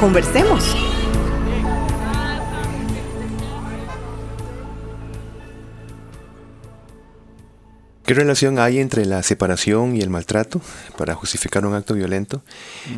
Conversemos. 0.00 0.74
¿Qué 8.06 8.14
relación 8.14 8.58
hay 8.58 8.78
entre 8.78 9.04
la 9.04 9.22
separación 9.22 9.94
y 9.94 10.00
el 10.00 10.08
maltrato 10.08 10.62
para 10.96 11.14
justificar 11.14 11.66
un 11.66 11.74
acto 11.74 11.92
violento? 11.92 12.42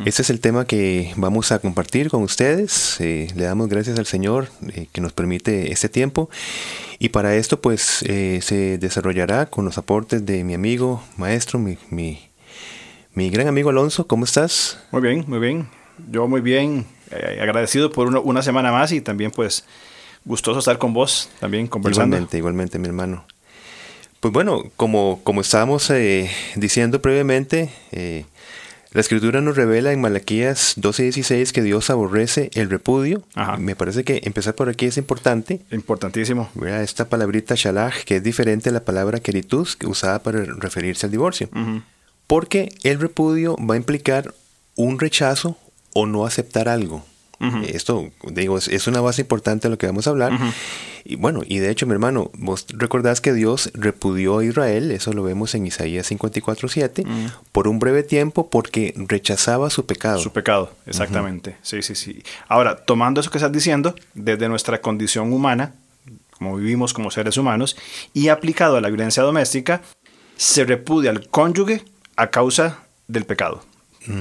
Este 0.05 0.21
es 0.21 0.29
el 0.29 0.39
tema 0.39 0.65
que 0.65 1.11
vamos 1.17 1.51
a 1.51 1.59
compartir 1.59 2.09
con 2.09 2.23
ustedes. 2.23 2.95
Eh, 3.01 3.27
le 3.35 3.43
damos 3.43 3.67
gracias 3.67 3.99
al 3.99 4.05
Señor 4.05 4.47
eh, 4.73 4.87
que 4.93 5.01
nos 5.01 5.11
permite 5.11 5.73
este 5.73 5.89
tiempo. 5.89 6.29
Y 6.99 7.09
para 7.09 7.35
esto 7.35 7.59
pues 7.59 8.01
eh, 8.07 8.39
se 8.41 8.77
desarrollará 8.77 9.47
con 9.47 9.65
los 9.65 9.77
aportes 9.77 10.25
de 10.25 10.45
mi 10.45 10.53
amigo, 10.53 11.03
maestro, 11.17 11.59
mi, 11.59 11.77
mi, 11.91 13.29
gran 13.29 13.49
amigo 13.49 13.71
Alonso. 13.71 14.07
¿Cómo 14.07 14.23
estás? 14.23 14.79
Muy 14.91 15.01
bien, 15.01 15.25
muy 15.27 15.39
bien. 15.39 15.82
Yo 16.09 16.27
muy 16.27 16.41
bien. 16.41 16.85
agradecido 17.41 17.91
por 17.91 18.07
una 18.07 18.41
semana 18.41 18.71
más 18.71 18.91
y 18.91 19.01
también 19.01 19.31
pues 19.31 19.65
gustoso 20.25 20.59
estar 20.59 20.77
con 20.77 20.93
vos, 20.93 21.29
también 21.39 21.67
conversando. 21.67 22.15
Igualmente, 22.15 22.37
igualmente 22.37 22.79
mi 22.79 22.87
hermano. 22.87 23.25
Pues 24.19 24.33
bueno, 24.33 24.63
como, 24.77 25.19
como 25.23 25.41
estábamos 25.41 25.89
eh, 25.89 26.31
diciendo 26.55 27.01
previamente, 27.01 27.69
eh, 27.91 28.25
la 28.93 29.01
escritura 29.01 29.41
nos 29.41 29.57
revela 29.57 29.91
en 29.91 29.99
Malaquías 29.99 30.75
12:16 30.77 31.51
que 31.51 31.61
Dios 31.61 31.89
aborrece 31.89 32.49
el 32.53 32.69
repudio. 32.69 33.23
Me 33.57 33.75
parece 33.75 34.03
que 34.03 34.21
empezar 34.23 34.55
por 34.55 34.69
aquí 34.69 34.85
es 34.85 34.97
importante. 34.97 35.61
Importantísimo. 35.71 36.49
Esta 36.65 37.09
palabrita 37.09 37.55
shalach, 37.57 38.03
que 38.05 38.17
es 38.17 38.23
diferente 38.23 38.69
a 38.69 38.71
la 38.71 38.85
palabra 38.85 39.19
keritus, 39.19 39.77
usada 39.85 40.23
para 40.23 40.45
referirse 40.45 41.07
al 41.07 41.11
divorcio. 41.11 41.49
Porque 42.27 42.69
el 42.83 42.99
repudio 42.99 43.57
va 43.57 43.73
a 43.73 43.77
implicar 43.77 44.33
un 44.75 44.99
rechazo 44.99 45.57
o 45.93 46.05
no 46.05 46.25
aceptar 46.25 46.69
algo. 46.69 47.03
Esto, 47.67 48.09
digo, 48.31 48.57
es, 48.57 48.87
una 48.87 49.01
base 49.01 49.23
importante 49.23 49.67
de 49.67 49.71
lo 49.71 49.77
que 49.77 49.85
vamos 49.85 50.07
a 50.07 50.11
hablar. 50.11 50.31
Y 51.03 51.17
bueno, 51.17 51.41
y 51.45 51.59
de 51.59 51.69
hecho, 51.69 51.85
mi 51.85 51.91
hermano, 51.91 52.31
vos 52.35 52.65
recordás 52.69 53.19
que 53.19 53.33
Dios 53.33 53.69
repudió 53.73 54.37
a 54.37 54.45
Israel, 54.45 54.91
eso 54.91 55.11
lo 55.11 55.23
vemos 55.23 55.53
en 55.53 55.67
Isaías 55.67 56.09
54.7, 56.09 57.05
por 57.51 57.67
un 57.67 57.79
breve 57.79 58.03
tiempo 58.03 58.49
porque 58.49 58.93
rechazaba 58.95 59.69
su 59.69 59.85
pecado. 59.85 60.19
Su 60.19 60.31
pecado, 60.31 60.71
exactamente. 60.85 61.57
Sí, 61.61 61.81
sí, 61.81 61.95
sí. 61.95 62.23
Ahora, 62.47 62.77
tomando 62.77 63.19
eso 63.19 63.29
que 63.29 63.39
estás 63.39 63.51
diciendo, 63.51 63.93
desde 64.13 64.47
nuestra 64.47 64.79
condición 64.79 65.33
humana, 65.33 65.73
como 66.31 66.55
vivimos 66.55 66.93
como 66.93 67.11
seres 67.11 67.35
humanos, 67.35 67.75
y 68.13 68.29
aplicado 68.29 68.77
a 68.77 68.81
la 68.81 68.87
violencia 68.87 69.21
doméstica, 69.21 69.81
se 70.37 70.63
repudia 70.63 71.09
al 71.09 71.27
cónyuge 71.27 71.83
a 72.15 72.29
causa 72.29 72.79
del 73.07 73.25
pecado. 73.25 73.65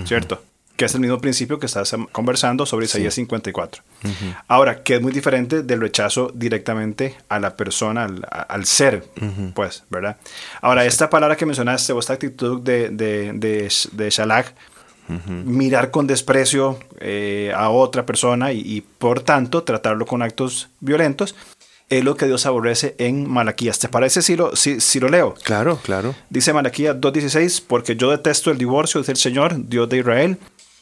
¿Cierto? 0.05 0.43
Que 0.83 0.87
es 0.87 0.95
el 0.97 1.01
mismo 1.01 1.21
principio 1.21 1.61
que 1.61 1.67
estás 1.67 1.95
conversando 2.11 2.67
sobre 2.67 2.87
Isaías 2.87 3.15
54. 3.15 3.85
Ahora, 4.49 4.83
que 4.83 4.97
es 4.97 5.01
muy 5.01 5.13
diferente 5.13 5.63
del 5.63 5.81
rechazo 5.81 6.33
directamente 6.35 7.15
a 7.29 7.39
la 7.39 7.57
persona, 7.57 8.11
al, 8.49 8.65
ser, 8.65 9.05
pues, 9.55 9.85
¿verdad? 9.91 10.17
Ahora, 10.61 10.85
esta 10.85 11.09
palabra 11.09 11.37
que 11.37 11.47
mencionaste, 11.47 11.93
o 11.93 12.01
esta 12.01 12.15
actitud 12.15 12.61
de, 12.61 12.89
de, 12.89 13.33
de, 13.93 14.11
Shalak, 14.11 14.57
mirar 15.45 15.93
con 15.93 16.09
desprecio 16.09 16.81
eh, 16.99 17.53
a 17.55 17.71
otra 17.71 18.05
persona 18.05 18.53
y, 18.53 18.81
por 18.99 19.21
tanto 19.21 19.63
tratarlo 19.63 20.05
con 20.05 20.21
actos 20.21 20.69
violentos, 20.81 21.37
es 21.99 22.03
lo 22.03 22.17
que 22.17 22.27
Dios 22.27 22.47
aborrece 22.47 22.95
en 22.99 23.31
Malaquías. 23.31 23.79
¿Te 23.79 23.89
parece 23.89 24.23
si 24.23 24.35
lo, 24.35 24.57
si, 24.57 24.81
si 24.81 24.99
lo 24.99 25.09
leo? 25.09 25.35
Claro, 25.45 25.79
claro. 25.83 26.15
Dice 26.31 26.53
Malaquías 26.55 26.97
2.16, 26.97 27.63
porque 27.67 27.97
yo 27.97 28.11
detesto 28.11 28.51
el 28.51 28.57
divorcio, 28.57 29.01
dice 29.01 29.13
el 29.13 29.19
Señor, 29.19 29.69
Dios 29.69 29.89
de 29.91 29.99
Israel, 29.99 30.39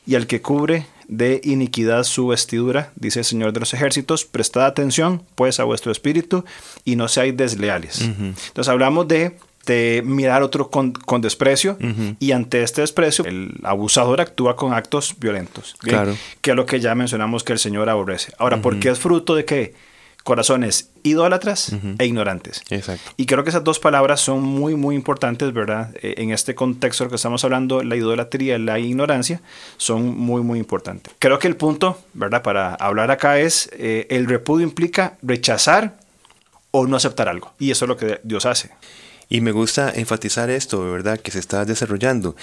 y 0.07 0.15
al 0.15 0.27
que 0.27 0.41
cubre 0.41 0.87
de 1.09 1.41
iniquidad 1.43 2.05
su 2.05 2.29
vestidura, 2.29 2.93
dice 2.95 3.21
el 3.21 3.25
Señor 3.25 3.53
de 3.53 3.61
los 3.61 3.75
ejércitos, 3.75 4.25
prestad 4.25 4.65
atención 4.65 5.23
pues 5.35 5.59
a 5.59 5.65
vuestro 5.65 5.91
espíritu 5.91 6.45
y 6.85 6.97
no 6.97 7.09
seáis 7.09 7.37
desleales. 7.37 8.01
Entonces 8.01 8.69
hablamos 8.69 9.09
de, 9.09 9.37
de 9.67 10.03
mirar 10.05 10.43
otro 10.45 10.71
con, 10.71 10.93
desprecio 11.21 11.77
y 12.21 12.31
ante 12.31 12.63
este 12.63 12.83
desprecio 12.83 13.25
el 13.25 13.55
abusador 13.65 14.21
actúa 14.21 14.55
con 14.55 14.73
actos 14.73 15.17
violentos, 15.19 15.75
claro. 15.81 16.17
que 16.41 16.51
es 16.51 16.57
lo 16.57 16.65
que 16.65 16.79
ya 16.79 16.95
mencionamos 16.95 17.43
que 17.43 17.53
el 17.53 17.59
Señor 17.59 17.89
aborrece. 17.89 18.33
Ahora, 18.39 18.63
¿por 18.63 18.79
qué 18.79 18.91
es 18.91 18.99
fruto 18.99 19.35
de 19.35 19.45
qué? 19.45 19.75
Corazones 20.23 20.91
idólatras 21.03 21.73
e 21.99 22.05
ignorantes. 22.05 22.63
Exacto. 22.71 23.11
Y 23.17 23.27
creo 23.27 23.43
que 23.43 23.51
esas 23.51 23.65
dos 23.65 23.79
palabras 23.79 24.21
son 24.21 24.43
muy, 24.43 24.75
muy 24.75 24.95
importantes, 24.95 25.53
¿verdad? 25.53 25.95
Eh, 26.03 26.15
en 26.19 26.31
este 26.31 26.55
contexto 26.55 27.09
que 27.09 27.17
estamos 27.17 27.43
hablando, 27.45 27.83
la 27.83 27.97
idolatría 27.97 28.57
y 28.57 28.63
la 28.63 28.79
ignorancia 28.79 29.41
son 29.77 30.17
muy, 30.17 30.43
muy 30.43 30.59
importantes. 30.59 31.13
Creo 31.19 31.39
que 31.39 31.49
el 31.49 31.57
punto, 31.57 31.99
¿verdad? 32.13 32.43
Para 32.43 32.75
hablar 32.75 33.11
acá 33.11 33.39
es, 33.39 33.71
eh, 33.73 34.07
el 34.11 34.27
repudio 34.27 34.67
implica 34.67 35.17
rechazar 35.23 35.99
o 36.71 36.87
no 36.87 36.97
aceptar 36.97 37.29
algo. 37.29 37.53
Y 37.59 37.71
eso 37.71 37.87
es 37.87 37.89
lo 37.89 37.97
que 37.97 38.21
Dios 38.23 38.47
hace. 38.47 38.71
Y 39.29 39.41
me 39.41 39.53
gusta 39.53 39.91
enfatizar 39.95 40.51
esto, 40.51 40.91
¿verdad? 40.91 41.19
Que 41.19 41.31
se 41.31 41.39
está 41.39 41.65
desarrollando. 41.65 42.37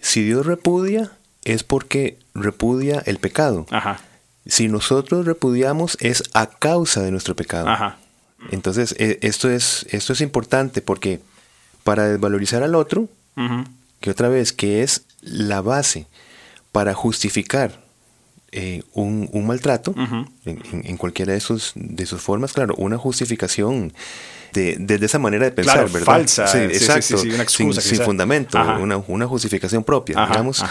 Si 0.00 0.22
Dios 0.22 0.44
repudia, 0.46 1.12
es 1.44 1.62
porque 1.62 2.18
repudia 2.34 3.02
el 3.06 3.18
pecado. 3.18 3.66
Ajá 3.70 4.00
si 4.46 4.68
nosotros 4.68 5.26
repudiamos 5.26 5.96
es 6.00 6.24
a 6.32 6.46
causa 6.46 7.02
de 7.02 7.10
nuestro 7.10 7.36
pecado. 7.36 7.96
Entonces, 8.50 8.94
e, 8.98 9.18
esto, 9.22 9.50
es, 9.50 9.86
esto 9.90 10.12
es 10.12 10.20
importante 10.20 10.82
porque 10.82 11.20
para 11.84 12.08
desvalorizar 12.08 12.62
al 12.62 12.74
otro, 12.74 13.08
que 14.00 14.10
otra 14.10 14.28
vez, 14.28 14.52
que 14.52 14.82
es 14.82 15.02
la 15.20 15.60
base 15.60 16.06
para 16.72 16.94
justificar 16.94 17.81
eh, 18.54 18.82
un, 18.92 19.46
maltrato, 19.46 19.94
en, 20.44 20.96
cualquiera 20.98 21.32
de 21.32 21.40
sus, 21.40 21.72
de 21.74 22.04
sus 22.04 22.20
formas, 22.20 22.52
claro, 22.52 22.74
una 22.76 22.98
justificación 22.98 23.94
de, 24.52 24.98
esa 25.00 25.18
manera 25.18 25.46
de 25.46 25.52
pensar, 25.52 25.88
¿verdad? 25.90 26.04
Falsa, 26.04 26.46
sí, 26.46 26.58
exacto, 26.58 27.16
sin, 27.48 28.00
fundamento, 28.02 28.58
una, 29.08 29.26
justificación 29.26 29.82
propia, 29.84 30.26
digamos. 30.26 30.62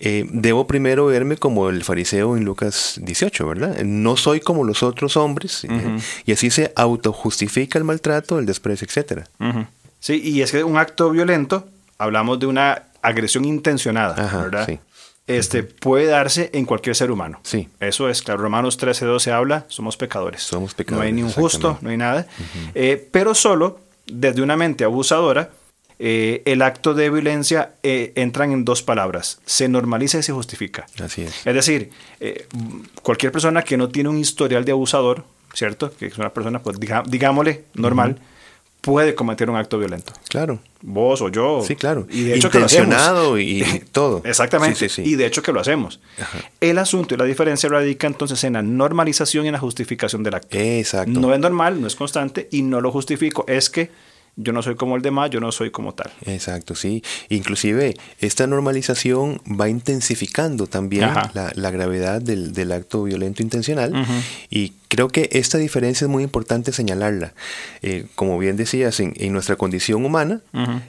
Eh, 0.00 0.24
debo 0.30 0.66
primero 0.66 1.04
verme 1.06 1.36
como 1.36 1.68
el 1.68 1.84
fariseo 1.84 2.38
en 2.38 2.44
Lucas 2.46 2.98
18, 3.02 3.46
¿verdad? 3.46 3.82
No 3.84 4.16
soy 4.16 4.40
como 4.40 4.64
los 4.64 4.82
otros 4.82 5.18
hombres, 5.18 5.64
eh, 5.64 5.98
y 6.24 6.32
así 6.32 6.50
se 6.50 6.72
autojustifica 6.74 7.78
el 7.78 7.84
maltrato, 7.84 8.38
el 8.38 8.46
desprecio, 8.46 8.86
etcétera. 8.86 9.28
Sí, 10.00 10.22
y 10.24 10.40
es 10.40 10.52
que 10.52 10.64
un 10.64 10.78
acto 10.78 11.10
violento, 11.10 11.68
hablamos 11.98 12.38
de 12.38 12.46
una 12.46 12.84
agresión 13.02 13.44
intencionada, 13.44 14.14
¿verdad? 14.42 14.64
Sí 14.66 14.78
este, 15.26 15.62
puede 15.64 16.06
darse 16.06 16.50
en 16.52 16.64
cualquier 16.64 16.94
ser 16.94 17.10
humano. 17.10 17.40
Sí. 17.42 17.68
Eso 17.80 18.08
es, 18.08 18.22
claro, 18.22 18.42
Romanos 18.42 18.76
13, 18.76 19.06
12 19.06 19.32
habla, 19.32 19.66
somos 19.68 19.96
pecadores. 19.96 20.42
Somos 20.42 20.74
pecadores. 20.74 20.98
No 20.98 21.06
hay 21.06 21.12
ni 21.12 21.22
un 21.22 21.32
justo, 21.32 21.78
no 21.80 21.90
hay 21.90 21.96
nada. 21.96 22.26
Eh, 22.74 23.08
pero 23.10 23.34
solo 23.34 23.80
desde 24.06 24.42
una 24.42 24.56
mente 24.56 24.84
abusadora, 24.84 25.50
eh, 25.98 26.42
el 26.44 26.62
acto 26.62 26.94
de 26.94 27.10
violencia 27.10 27.74
eh, 27.82 28.12
entran 28.14 28.52
en 28.52 28.64
dos 28.64 28.82
palabras, 28.82 29.40
se 29.46 29.68
normaliza 29.68 30.18
y 30.18 30.22
se 30.22 30.32
justifica. 30.32 30.86
Así 31.02 31.22
es. 31.22 31.46
Es 31.46 31.54
decir, 31.54 31.90
cualquier 33.02 33.32
persona 33.32 33.62
que 33.62 33.76
no 33.76 33.88
tiene 33.88 34.08
un 34.08 34.18
historial 34.18 34.64
de 34.64 34.72
abusador, 34.72 35.24
¿cierto? 35.54 35.90
Que 35.90 36.06
es 36.06 36.18
una 36.18 36.32
persona, 36.32 36.62
pues 36.62 36.78
digámosle, 37.06 37.64
normal, 37.74 38.20
puede 38.86 39.16
cometer 39.16 39.50
un 39.50 39.56
acto 39.56 39.80
violento. 39.80 40.12
Claro. 40.28 40.60
Vos 40.80 41.20
o 41.20 41.28
yo. 41.28 41.60
Sí, 41.66 41.74
claro. 41.74 42.06
Y 42.08 42.22
de 42.22 42.36
hecho 42.36 42.46
Intencionado 42.46 43.36
y 43.36 43.64
todo. 43.92 44.22
Exactamente. 44.24 44.86
Y 44.98 45.16
de 45.16 45.26
hecho 45.26 45.42
que 45.42 45.50
lo 45.52 45.58
hacemos. 45.58 45.98
El 46.60 46.78
asunto 46.78 47.16
y 47.16 47.18
la 47.18 47.24
diferencia 47.24 47.68
radica 47.68 48.06
entonces 48.06 48.44
en 48.44 48.52
la 48.52 48.62
normalización 48.62 49.44
y 49.44 49.48
en 49.48 49.54
la 49.54 49.58
justificación 49.58 50.22
del 50.22 50.34
acto. 50.34 50.56
Exacto. 50.56 51.18
No 51.18 51.34
es 51.34 51.40
normal, 51.40 51.80
no 51.80 51.88
es 51.88 51.96
constante 51.96 52.48
y 52.52 52.62
no 52.62 52.80
lo 52.80 52.92
justifico. 52.92 53.44
Es 53.48 53.70
que 53.70 53.90
yo 54.36 54.52
no 54.52 54.62
soy 54.62 54.74
como 54.76 54.96
el 54.96 55.02
demás, 55.02 55.30
yo 55.30 55.40
no 55.40 55.50
soy 55.50 55.70
como 55.70 55.94
tal. 55.94 56.12
Exacto, 56.26 56.74
sí. 56.74 57.02
Inclusive 57.30 57.96
esta 58.20 58.46
normalización 58.46 59.40
va 59.48 59.68
intensificando 59.70 60.66
también 60.66 61.08
la, 61.32 61.70
gravedad 61.70 62.20
del, 62.20 62.72
acto 62.72 63.04
violento 63.04 63.42
intencional 63.42 63.92
y 64.50 64.74
creo 64.88 65.08
que 65.08 65.30
esta 65.32 65.56
diferencia 65.56 66.04
es 66.04 66.10
muy 66.10 66.22
importante 66.22 66.72
señalarla. 66.72 67.32
Eh, 67.82 68.06
como 68.14 68.38
bien 68.38 68.56
decías, 68.56 69.00
en, 69.00 69.14
nuestra 69.32 69.56
condición 69.56 70.04
humana, 70.04 70.42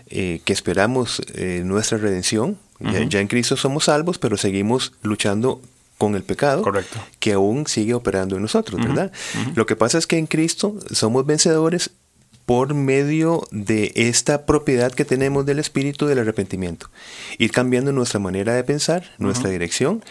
eh, 0.07 0.41
que 0.43 0.53
esperamos 0.53 1.21
eh, 1.33 1.61
nuestra 1.63 1.97
redención, 1.97 2.57
ya, 2.79 3.21
en 3.21 3.27
Cristo 3.27 3.57
somos 3.57 3.85
salvos, 3.85 4.19
pero 4.19 4.37
seguimos 4.37 4.93
luchando 5.01 5.61
con 5.97 6.15
el 6.15 6.21
pecado 6.21 6.61
Correcto. 6.61 6.99
que 7.19 7.33
aún 7.33 7.65
sigue 7.65 7.95
operando 7.95 8.35
en 8.35 8.43
nosotros, 8.43 8.79
¿verdad? 8.79 9.11
Lo 9.55 9.65
que 9.65 9.75
pasa 9.75 9.97
es 9.97 10.05
que 10.05 10.17
en 10.17 10.27
Cristo 10.27 10.75
somos 10.91 11.25
vencedores 11.25 11.91
por 12.47 12.73
medio 12.73 13.45
de 13.51 13.91
esta 13.95 14.45
propiedad 14.45 14.93
que 14.93 15.03
tenemos 15.03 15.45
del 15.45 15.59
espíritu 15.59 16.05
del 16.05 16.19
arrepentimiento. 16.19 16.89
Ir 17.37 17.51
cambiando 17.51 17.91
nuestra 17.91 18.21
manera 18.21 18.53
de 18.53 18.63
pensar, 18.63 19.11
nuestra 19.17 19.49
dirección, 19.49 20.01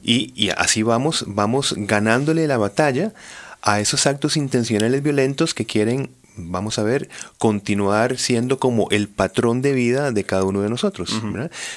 y, 0.00 0.32
y, 0.36 0.50
así 0.50 0.84
vamos, 0.84 1.24
vamos 1.26 1.74
ganándole 1.76 2.46
la 2.46 2.58
batalla 2.58 3.12
a 3.60 3.80
esos 3.80 4.06
actos 4.06 4.36
intencionales 4.36 5.02
violentos 5.02 5.52
que 5.52 5.66
quieren, 5.66 6.10
vamos 6.36 6.78
a 6.78 6.84
ver, 6.84 7.08
continuar 7.38 8.18
siendo 8.18 8.60
como 8.60 8.88
el 8.92 9.08
patrón 9.08 9.60
de 9.60 9.72
vida 9.72 10.12
de 10.12 10.22
cada 10.22 10.44
uno 10.44 10.60
de 10.62 10.70
nosotros. 10.70 11.20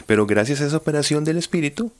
Pero 0.06 0.27
gracias 0.27 0.62
a 0.62 0.68
esa 0.68 0.77
operación 0.77 1.24
del 1.24 1.38
espíritu, 1.38 1.92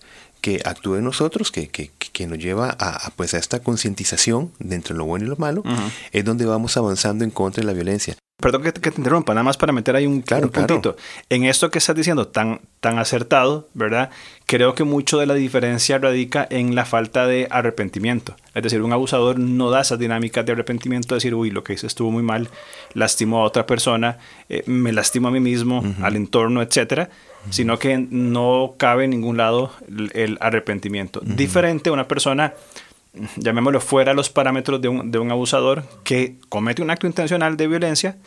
que 0.44 0.62
actúe 0.66 0.98
en 0.98 1.06
nosotros, 1.06 1.54
que, 1.54 1.70
que, 1.70 1.90
que 1.98 2.28
nos 2.28 2.38
lleva 2.38 2.76
a, 2.78 3.12
pues 3.16 3.34
a 3.34 3.38
esta 3.38 3.64
concientización 3.64 4.52
de 4.60 4.76
entre 4.76 4.94
lo 4.94 5.06
bueno 5.06 5.26
y 5.26 5.30
lo 5.30 5.38
malo, 5.38 5.64
es 6.12 6.26
donde 6.26 6.46
vamos 6.46 6.76
avanzando 6.76 7.24
en 7.24 7.32
contra 7.32 7.62
de 7.62 7.68
la 7.68 7.72
violencia. 7.72 8.18
Perdón 8.42 8.62
que, 8.62 8.74
te 8.74 8.90
interrumpa, 8.98 9.34
nada 9.34 9.46
más 9.46 9.56
para 9.56 9.72
meter 9.72 9.96
ahí 9.96 10.06
un, 10.06 10.22
claro, 10.22 10.52
puntito. 10.52 10.98
En 11.30 11.46
esto 11.46 11.72
que 11.72 11.78
estás 11.78 11.96
diciendo 11.96 12.28
tan, 12.28 12.60
tan 12.82 13.00
acertado, 13.00 13.70
¿verdad? 13.74 14.10
Creo 14.46 14.76
que 14.76 14.84
mucho 14.84 15.18
de 15.18 15.28
la 15.28 15.34
diferencia 15.34 15.98
radica 15.98 16.46
en 16.50 16.76
la 16.76 16.84
falta 16.84 17.26
de 17.26 17.48
arrepentimiento. 17.50 18.36
Es 18.54 18.64
decir, 18.64 18.82
un 18.82 18.92
abusador 18.92 19.40
no 19.40 19.70
da 19.70 19.80
esas 19.80 19.98
dinámicas 19.98 20.46
de 20.46 20.52
arrepentimiento, 20.52 21.16
de 21.16 21.20
decir, 21.20 21.36
uy, 21.36 21.52
lo 21.52 21.64
que 21.64 21.72
hice 21.72 21.88
estuvo 21.88 22.12
muy 22.12 22.24
mal, 22.24 22.50
lastimó 22.94 23.40
a 23.40 23.44
otra 23.46 23.66
persona, 23.66 24.18
eh, 24.50 24.64
me 24.66 24.92
lastimo 24.92 25.30
a 25.30 25.32
mí 25.32 25.40
mismo, 25.40 25.82
al 26.02 26.18
entorno, 26.18 26.62
etcétera 26.62 27.10
sino 27.50 27.80
que 27.80 27.98
no 27.98 28.76
cabe 28.78 29.06
en 29.06 29.12
ningún 29.12 29.38
lado 29.38 29.72
el, 30.14 30.38
arrepentimiento. 30.40 31.22
Diferente 31.24 31.90
a 31.90 31.94
una 31.94 32.08
persona, 32.08 32.54
llamémoslo 33.38 33.80
fuera 33.80 34.14
los 34.14 34.30
parámetros 34.30 34.82
de 34.82 34.88
un, 34.88 35.12
de 35.12 35.20
un 35.20 35.32
abusador, 35.32 35.84
que 36.04 36.36
comete 36.50 36.82
un 36.82 36.90
acto 36.90 37.08
intencional 37.08 37.58
de 37.58 37.68
violencia, 37.68 38.18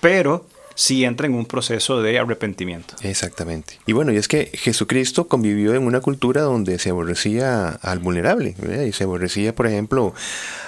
pero 0.00 0.46
sí 0.76 1.04
entra 1.04 1.26
en 1.26 1.34
un 1.34 1.46
proceso 1.46 2.00
de 2.02 2.18
arrepentimiento. 2.18 2.94
Exactamente. 3.00 3.80
Y 3.86 3.92
bueno, 3.92 4.12
y 4.12 4.16
es 4.16 4.28
que 4.28 4.50
Jesucristo 4.54 5.26
convivió 5.26 5.74
en 5.74 5.82
una 5.84 6.00
cultura 6.00 6.42
donde 6.42 6.78
se 6.78 6.90
aborrecía 6.90 7.68
al 7.68 7.98
vulnerable, 7.98 8.54
y 8.86 8.92
se 8.92 9.04
aborrecía, 9.04 9.54
por 9.54 9.66
ejemplo, 9.66 10.14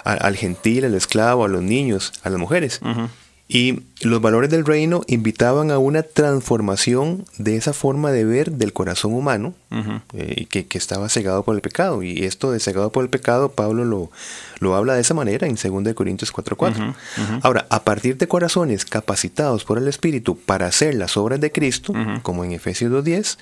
al 0.03 0.37
gentil, 0.37 0.87
al 0.87 0.95
esclavo, 0.95 1.45
a 1.45 1.49
los 1.49 1.63
niños, 1.63 2.13
a 2.25 2.31
las 2.31 2.41
mujeres. 2.41 2.81
Y 3.51 3.81
los 4.03 4.21
valores 4.21 4.51
del 4.51 4.67
reino 4.67 5.05
invitaban 5.07 5.71
a 5.71 5.79
una 5.79 6.03
transformación 6.03 7.25
de 7.39 7.57
esa 7.57 7.73
forma 7.73 8.13
de 8.13 8.27
ver 8.27 8.53
del 8.53 8.75
corazón 8.75 9.15
humano 9.15 9.55
eh, 10.13 10.47
que, 10.51 10.67
que, 10.67 10.77
estaba 10.77 11.09
cegado 11.09 11.43
por 11.45 11.55
el 11.55 11.63
pecado. 11.63 12.03
Y 12.03 12.25
esto 12.25 12.53
de 12.53 12.61
cegado 12.61 12.93
por 12.93 13.05
el 13.05 13.09
pecado, 13.09 13.53
Pablo 13.53 13.87
lo, 13.87 14.11
lo 14.59 14.75
habla 14.75 14.95
de 14.95 15.01
esa 15.01 15.15
manera 15.15 15.47
en 15.47 15.55
2 15.55 15.95
Corintios 15.95 16.31
4:4. 16.31 16.95
Ahora, 17.43 17.67
a 17.71 17.85
partir 17.85 18.19
de 18.19 18.29
corazones 18.29 18.85
capacitados 18.85 19.65
por 19.65 19.79
el 19.79 19.89
Espíritu 19.89 20.39
para 20.39 20.67
hacer 20.67 20.95
las 20.95 21.17
obras 21.17 21.41
de 21.41 21.51
Cristo, 21.51 21.95
como 22.23 22.45
en 22.45 22.53
Efesios 22.53 22.93
2:10, 22.93 23.39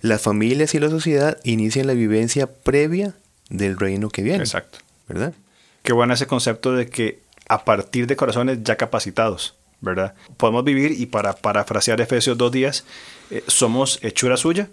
las 0.00 0.22
familias 0.22 0.76
y 0.76 0.78
la 0.78 0.90
sociedad 0.90 1.38
inician 1.42 1.88
la 1.88 1.94
vivencia 1.94 2.46
previa 2.46 3.14
del 3.48 3.76
reino 3.78 4.10
que 4.10 4.22
viene. 4.22 4.38
Exacto. 4.38 4.78
¿Verdad? 5.08 5.34
Qué 5.82 5.92
bueno 5.92 6.14
ese 6.14 6.28
concepto 6.28 6.72
de 6.72 6.88
que 6.88 7.18
a 7.50 7.64
partir 7.64 8.06
de 8.06 8.14
corazones 8.14 8.60
ya 8.62 8.76
capacitados, 8.76 9.56
¿verdad? 9.80 10.14
Podemos 10.36 10.62
vivir, 10.62 10.92
y 10.92 11.06
para 11.06 11.32
parafrasear 11.32 12.00
Efesios 12.00 12.38
2 12.38 12.52
días, 12.52 12.84
eh, 13.32 13.42
somos 13.48 13.98
hechura 14.02 14.36
suya 14.36 14.68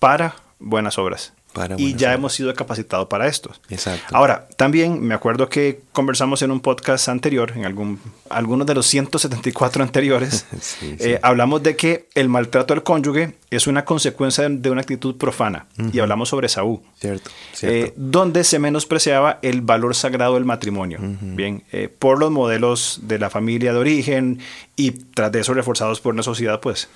para 0.00 0.34
buenas 0.58 0.98
obras 0.98 1.32
y 1.76 1.94
ya 1.94 2.12
hemos 2.12 2.32
sido 2.32 2.52
capacitados 2.54 3.08
para 3.08 3.26
esto. 3.26 3.50
Exacto. 3.68 4.16
Ahora, 4.16 4.48
también 4.56 5.00
me 5.00 5.14
acuerdo 5.14 5.48
que 5.48 5.80
conversamos 5.92 6.42
en 6.42 6.50
un 6.50 6.60
podcast 6.60 7.08
anterior, 7.08 7.52
en 7.54 7.64
algún, 7.64 8.00
algunos 8.30 8.66
de 8.66 8.74
los 8.74 8.86
174 8.86 9.82
anteriores, 9.82 10.46
eh, 10.82 11.18
hablamos 11.22 11.62
de 11.62 11.76
que 11.76 12.08
el 12.14 12.28
maltrato 12.28 12.74
al 12.74 12.82
cónyuge 12.82 13.36
es 13.50 13.66
una 13.66 13.84
consecuencia 13.84 14.48
de 14.48 14.70
una 14.70 14.80
actitud 14.80 15.16
profana. 15.16 15.66
Y 15.92 15.98
hablamos 15.98 16.30
sobre 16.30 16.48
Saúl. 16.48 16.80
Cierto. 16.98 17.30
Eh, 17.62 17.92
donde 17.96 18.44
se 18.44 18.58
menospreciaba 18.58 19.38
el 19.42 19.60
valor 19.60 19.94
sagrado 19.94 20.34
del 20.34 20.44
matrimonio. 20.44 20.98
Bien, 21.00 21.64
eh, 21.72 21.88
por 21.88 22.18
los 22.18 22.30
modelos 22.30 23.00
de 23.02 23.18
la 23.18 23.30
familia 23.30 23.72
de 23.72 23.78
origen 23.78 24.38
y 24.76 24.92
tras 24.92 25.30
de 25.32 25.40
eso 25.40 25.54
reforzados 25.54 26.00
por 26.00 26.14
una 26.14 26.22
sociedad, 26.22 26.60
pues, 26.60 26.88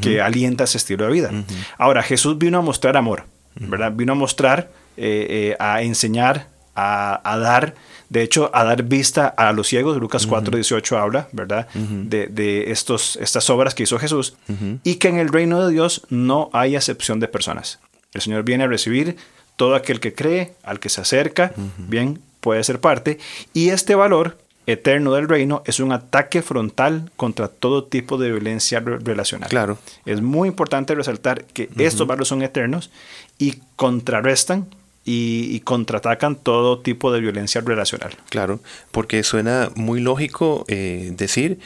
que 0.00 0.20
alienta 0.20 0.64
ese 0.64 0.78
estilo 0.78 1.04
de 1.06 1.12
vida. 1.12 1.30
Ahora, 1.78 2.02
Jesús 2.02 2.38
vino 2.38 2.58
a 2.58 2.62
mostrar 2.62 2.96
amor 2.96 3.24
¿verdad? 3.60 3.92
Vino 3.92 4.12
a 4.12 4.14
mostrar, 4.14 4.70
eh, 4.96 5.26
eh, 5.28 5.56
a 5.58 5.82
enseñar, 5.82 6.48
a, 6.74 7.38
dar, 7.40 7.74
de 8.10 8.22
hecho, 8.22 8.50
a 8.52 8.64
dar 8.64 8.82
vista 8.82 9.26
a 9.28 9.52
los 9.52 9.68
ciegos. 9.68 9.96
Lucas 9.96 10.28
4.18 10.28 10.98
habla, 10.98 11.28
¿verdad? 11.32 11.68
de, 11.72 12.70
estos, 12.70 13.16
estas 13.16 13.48
obras 13.50 13.74
que 13.74 13.84
hizo 13.84 13.98
Jesús. 13.98 14.36
Y 14.84 14.96
que 14.96 15.08
en 15.08 15.18
el 15.18 15.28
reino 15.28 15.66
de 15.66 15.72
Dios 15.72 16.02
no 16.10 16.50
hay 16.52 16.76
acepción 16.76 17.18
de 17.20 17.28
personas. 17.28 17.80
El 18.12 18.20
Señor 18.20 18.44
viene 18.44 18.64
a 18.64 18.68
recibir 18.68 19.16
todo 19.56 19.74
aquel 19.74 20.00
que 20.00 20.14
cree, 20.14 20.52
al 20.62 20.78
que 20.78 20.88
se 20.88 21.00
acerca, 21.00 21.52
bien, 21.78 22.20
puede 22.40 22.62
ser 22.62 22.80
parte. 22.80 23.18
Y 23.54 23.70
este 23.70 23.94
valor 23.94 24.38
eterno 24.66 25.12
del 25.14 25.28
reino 25.28 25.62
es 25.64 25.80
un 25.80 25.92
ataque 25.92 26.42
frontal 26.42 27.10
contra 27.16 27.48
todo 27.48 27.84
tipo 27.84 28.18
de 28.18 28.32
violencia 28.32 28.80
relacional. 28.80 29.48
Claro. 29.48 29.78
Es 30.04 30.20
muy 30.20 30.48
importante 30.48 30.94
resaltar 30.94 31.44
que 31.44 31.68
estos 31.78 32.06
valores 32.06 32.28
son 32.28 32.42
eternos 32.42 32.90
y 33.38 33.60
contrarrestan 33.76 34.68
y, 35.08 35.60
contraatacan 35.60 36.34
todo 36.34 36.80
tipo 36.80 37.12
de 37.12 37.20
violencia 37.20 37.60
relacional. 37.60 38.16
Claro, 38.28 38.60
porque 38.90 39.22
suena 39.22 39.70
muy 39.76 40.00
lógico 40.00 40.64
eh, 40.66 41.12
decir 41.16 41.60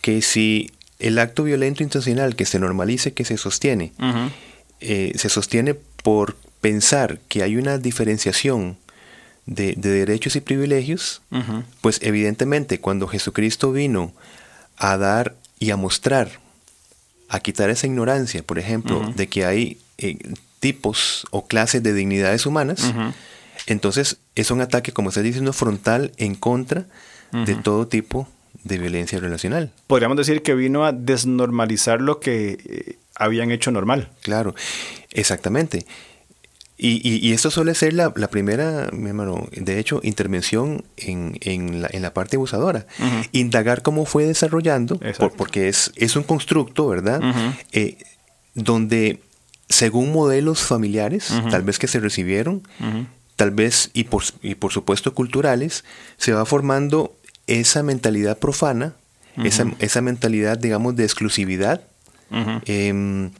que 0.00 0.20
si 0.20 0.72
el 0.98 1.20
acto 1.20 1.44
violento 1.44 1.84
intencional 1.84 2.34
que 2.34 2.44
se 2.44 2.58
normalice, 2.58 3.12
que 3.12 3.24
se 3.24 3.36
sostiene, 3.36 3.92
eh, 4.80 5.12
se 5.14 5.28
sostiene 5.28 5.74
por 5.74 6.36
pensar 6.60 7.20
que 7.28 7.44
hay 7.44 7.56
una 7.56 7.78
diferenciación 7.78 8.76
de, 9.46 9.74
derechos 9.74 10.36
y 10.36 10.40
privilegios, 10.40 11.22
pues 11.80 12.00
evidentemente 12.02 12.80
cuando 12.80 13.08
Jesucristo 13.08 13.72
vino 13.72 14.12
a 14.76 14.96
dar 14.96 15.34
y 15.58 15.70
a 15.70 15.76
mostrar, 15.76 16.40
a 17.28 17.40
quitar 17.40 17.70
esa 17.70 17.86
ignorancia, 17.86 18.42
por 18.42 18.58
ejemplo, 18.58 19.12
de 19.16 19.28
que 19.28 19.44
hay 19.44 19.78
eh, 19.98 20.18
tipos 20.60 21.26
o 21.30 21.46
clases 21.46 21.82
de 21.82 21.92
dignidades 21.92 22.46
humanas, 22.46 22.92
entonces 23.66 24.18
es 24.34 24.50
un 24.50 24.60
ataque, 24.60 24.92
como 24.92 25.08
estás 25.08 25.24
diciendo, 25.24 25.52
frontal 25.52 26.12
en 26.16 26.34
contra 26.34 26.86
de 27.32 27.54
todo 27.54 27.88
tipo 27.88 28.28
de 28.64 28.78
violencia 28.78 29.18
relacional. 29.18 29.72
Podríamos 29.86 30.16
decir 30.18 30.42
que 30.42 30.54
vino 30.54 30.84
a 30.84 30.92
desnormalizar 30.92 32.00
lo 32.00 32.20
que 32.20 32.58
eh, 32.64 32.98
habían 33.14 33.50
hecho 33.50 33.70
normal. 33.70 34.10
Claro, 34.20 34.54
exactamente. 35.10 35.86
Y, 36.78 37.26
y, 37.28 37.32
esto 37.32 37.50
suele 37.50 37.74
ser 37.76 37.92
la, 37.92 38.12
primera, 38.12 38.88
mi 38.92 39.08
hermano, 39.08 39.46
de 39.52 39.78
hecho, 39.78 40.00
intervención 40.02 40.84
en, 40.96 41.38
en, 41.40 41.82
la, 41.82 41.88
en 41.92 42.02
la, 42.02 42.12
parte 42.12 42.36
abusadora. 42.36 42.86
Indagar 43.30 43.82
cómo 43.82 44.04
fue 44.04 44.24
desarrollando, 44.26 44.98
porque 45.36 45.68
es, 45.68 45.92
es 45.94 46.16
un 46.16 46.24
constructo, 46.24 46.88
¿verdad? 46.88 47.20
Eh, 47.70 47.98
donde, 48.54 49.20
según 49.68 50.10
modelos 50.12 50.62
familiares, 50.62 51.32
tal 51.50 51.62
vez 51.62 51.78
que 51.78 51.86
se 51.86 52.00
recibieron, 52.00 52.62
tal 53.36 53.52
vez, 53.52 53.90
y 53.92 54.04
por, 54.04 54.24
y 54.42 54.56
por 54.56 54.72
supuesto 54.72 55.14
culturales, 55.14 55.84
se 56.16 56.32
va 56.32 56.44
formando 56.46 57.14
esa 57.46 57.84
mentalidad 57.84 58.38
profana, 58.38 58.94
esa, 59.36 59.66
esa 59.78 60.00
mentalidad, 60.00 60.58
digamos, 60.58 60.96
de 60.96 61.04
exclusividad. 61.04 61.82
Eh, 62.66 63.30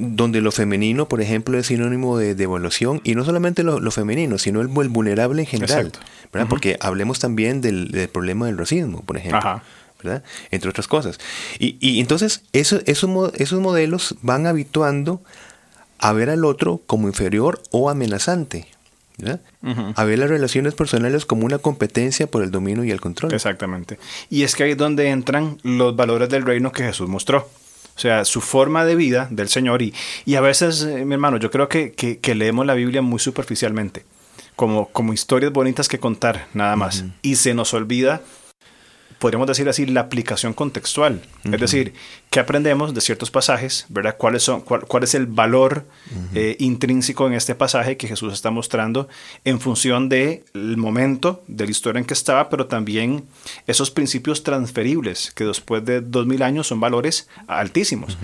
donde 0.00 0.40
lo 0.40 0.52
femenino, 0.52 1.08
por 1.08 1.20
ejemplo, 1.20 1.58
es 1.58 1.66
sinónimo 1.66 2.16
de 2.16 2.34
devaluación, 2.34 3.00
y 3.04 3.14
no 3.14 3.24
solamente 3.24 3.62
lo, 3.62 3.90
femenino, 3.90 4.38
sino 4.38 4.60
el, 4.60 4.68
vulnerable 4.68 5.42
en 5.42 5.48
general, 5.48 5.92
¿verdad? 6.32 6.48
Porque 6.48 6.76
hablemos 6.80 7.18
también 7.18 7.60
del, 7.60 8.08
problema 8.12 8.46
del 8.46 8.58
racismo, 8.58 9.02
por 9.02 9.16
ejemplo. 9.16 9.62
¿verdad? 10.02 10.22
Entre 10.50 10.68
otras 10.68 10.86
cosas. 10.86 11.18
Y, 11.58 11.78
y 11.80 11.98
entonces 11.98 12.42
eso, 12.52 12.78
esos, 12.84 13.32
esos 13.36 13.60
modelos 13.60 14.16
van 14.20 14.46
habituando 14.46 15.22
a 15.98 16.12
ver 16.12 16.28
al 16.28 16.44
otro 16.44 16.82
como 16.86 17.08
inferior 17.08 17.62
o 17.70 17.88
amenazante. 17.88 18.66
¿verdad? 19.16 19.40
A 19.94 20.04
ver 20.04 20.18
las 20.18 20.28
relaciones 20.28 20.74
personales 20.74 21.24
como 21.24 21.46
una 21.46 21.58
competencia 21.58 22.26
por 22.26 22.42
el 22.42 22.50
dominio 22.50 22.84
y 22.84 22.90
el 22.90 23.00
control. 23.00 23.32
Exactamente. 23.32 23.98
Y 24.28 24.42
es 24.42 24.54
que 24.54 24.64
ahí 24.64 24.72
es 24.72 24.76
donde 24.76 25.08
entran 25.08 25.58
los 25.62 25.94
valores 25.94 26.28
del 26.28 26.42
reino 26.42 26.72
que 26.72 26.82
Jesús 26.84 27.08
mostró. 27.08 27.48
O 27.96 28.00
sea, 28.00 28.24
su 28.24 28.40
forma 28.40 28.84
de 28.84 28.96
vida 28.96 29.28
del 29.30 29.48
Señor. 29.48 29.82
Y, 29.82 29.94
y 30.24 30.34
a 30.34 30.40
veces, 30.40 30.82
eh, 30.82 31.04
mi 31.04 31.14
hermano, 31.14 31.36
yo 31.36 31.50
creo 31.50 31.68
que, 31.68 31.92
que, 31.92 32.34
leemos 32.34 32.66
la 32.66 32.74
Biblia 32.74 33.02
muy 33.02 33.18
superficialmente, 33.18 34.04
como, 34.56 34.88
como 34.88 35.12
historias 35.12 35.52
bonitas 35.52 35.88
que 35.88 35.98
contar, 36.00 36.48
nada 36.54 36.74
más. 36.76 37.04
Y 37.22 37.36
se 37.36 37.54
nos 37.54 37.72
olvida 37.72 38.22
podríamos 39.18 39.48
decir 39.48 39.68
así, 39.68 39.86
la 39.86 40.00
aplicación 40.00 40.54
contextual. 40.54 41.22
Es 41.44 41.60
decir, 41.60 41.94
¿qué 42.30 42.40
aprendemos 42.40 42.94
de 42.94 43.00
ciertos 43.00 43.30
pasajes? 43.30 43.86
¿verdad? 43.88 44.16
¿Cuáles 44.18 44.42
son, 44.42 44.60
cuál, 44.62 45.02
es 45.04 45.14
el 45.14 45.26
valor 45.26 45.84
eh, 46.34 46.56
intrínseco 46.58 47.26
en 47.26 47.34
este 47.34 47.54
pasaje 47.54 47.96
que 47.96 48.08
Jesús 48.08 48.32
está 48.32 48.50
mostrando 48.50 49.08
en 49.44 49.60
función 49.60 50.08
del 50.08 50.42
momento, 50.76 51.42
de 51.46 51.64
la 51.64 51.70
historia 51.70 51.98
en 51.98 52.04
que 52.04 52.14
estaba, 52.14 52.48
pero 52.48 52.66
también 52.66 53.24
esos 53.66 53.90
principios 53.90 54.42
transferibles 54.42 55.32
que 55.34 55.44
después 55.44 55.84
de 55.84 56.00
dos 56.00 56.26
mil 56.26 56.42
años 56.42 56.66
son 56.66 56.80
valores 56.80 57.28
altísimos? 57.46 58.16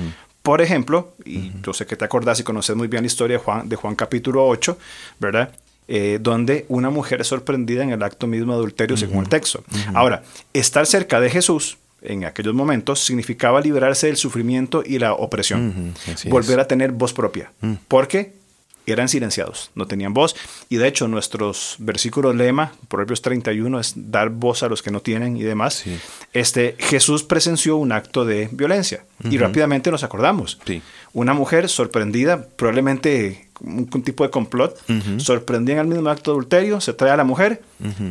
Por 0.42 0.62
ejemplo, 0.62 1.12
y 1.24 1.52
yo 1.62 1.74
sé 1.74 1.86
que 1.86 1.96
te 1.96 2.04
acordás 2.04 2.40
y 2.40 2.44
conoces 2.44 2.74
muy 2.74 2.88
bien 2.88 3.02
la 3.02 3.08
historia 3.08 3.36
de 3.36 3.44
Juan, 3.44 3.68
de 3.68 3.76
Juan 3.76 3.94
capítulo 3.94 4.46
8, 4.46 4.78
¿verdad? 5.18 5.52
Eh, 5.92 6.20
donde 6.20 6.66
una 6.68 6.88
mujer 6.88 7.20
es 7.20 7.26
sorprendida 7.26 7.82
en 7.82 7.90
el 7.90 8.00
acto 8.04 8.28
mismo 8.28 8.52
de 8.52 8.58
adulterio, 8.58 8.96
según 8.96 9.24
el 9.24 9.28
texto. 9.28 9.64
Ahora, 9.92 10.22
estar 10.52 10.86
cerca 10.86 11.18
de 11.18 11.28
Jesús 11.30 11.78
en 12.00 12.24
aquellos 12.24 12.54
momentos 12.54 13.00
significaba 13.00 13.60
liberarse 13.60 14.06
del 14.06 14.16
sufrimiento 14.16 14.84
y 14.86 15.00
la 15.00 15.14
opresión, 15.14 15.92
volver 16.26 16.60
a 16.60 16.68
tener 16.68 16.92
voz 16.92 17.12
propia, 17.12 17.50
mm. 17.60 17.72
porque 17.88 18.34
eran 18.86 19.08
silenciados, 19.08 19.72
no 19.74 19.88
tenían 19.88 20.14
voz. 20.14 20.36
Y 20.68 20.76
de 20.76 20.86
hecho, 20.86 21.08
nuestros 21.08 21.74
versículos 21.80 22.36
lema, 22.36 22.72
Proverbios 22.86 23.20
31, 23.20 23.80
es 23.80 23.94
dar 23.96 24.30
voz 24.30 24.62
a 24.62 24.68
los 24.68 24.82
que 24.82 24.92
no 24.92 25.00
tienen 25.00 25.36
y 25.36 25.42
demás. 25.42 25.82
Este, 26.32 26.76
Jesús 26.78 27.24
presenció 27.24 27.76
un 27.78 27.90
acto 27.90 28.24
de 28.24 28.48
violencia 28.52 29.04
y 29.24 29.38
rápidamente 29.38 29.90
nos 29.90 30.04
acordamos. 30.04 30.60
Una 31.12 31.34
mujer 31.34 31.68
sorprendida, 31.68 32.46
probablemente 32.46 33.49
un, 33.60 33.86
tipo 34.02 34.24
de 34.24 34.30
complot, 34.30 34.78
sorprendía 35.18 35.74
en 35.74 35.80
el 35.80 35.86
mismo 35.86 36.08
acto 36.08 36.30
de 36.30 36.36
adulterio, 36.36 36.80
se 36.80 36.92
trae 36.92 37.10
a 37.10 37.16
la 37.16 37.24
mujer 37.24 37.62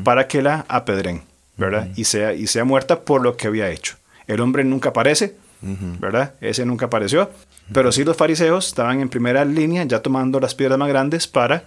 para 0.03 0.27
que 0.27 0.41
la 0.41 0.65
apedren, 0.68 1.24
¿verdad? 1.58 1.89
y, 1.96 2.03
sea, 2.06 2.34
y 2.34 2.48
sea 2.48 2.63
muerta 2.63 3.01
por 3.01 3.22
lo 3.22 3.36
que 3.38 3.48
había 3.48 3.70
hecho. 3.70 3.96
El 4.27 4.41
hombre 4.41 4.63
nunca 4.63 4.89
aparece, 4.89 5.36
¿verdad? 5.62 6.34
Ese 6.41 6.65
nunca 6.65 6.86
apareció. 6.86 7.29
Pero 7.74 7.91
sí 7.91 8.03
los 8.03 8.18
fariseos 8.18 8.68
estaban 8.68 9.00
en 9.00 9.10
primera 9.10 9.46
línea 9.46 9.84
ya 9.84 10.01
tomando 10.01 10.39
las 10.39 10.56
piedras 10.56 10.79
más 10.79 10.89
grandes 10.89 11.27
para 11.27 11.63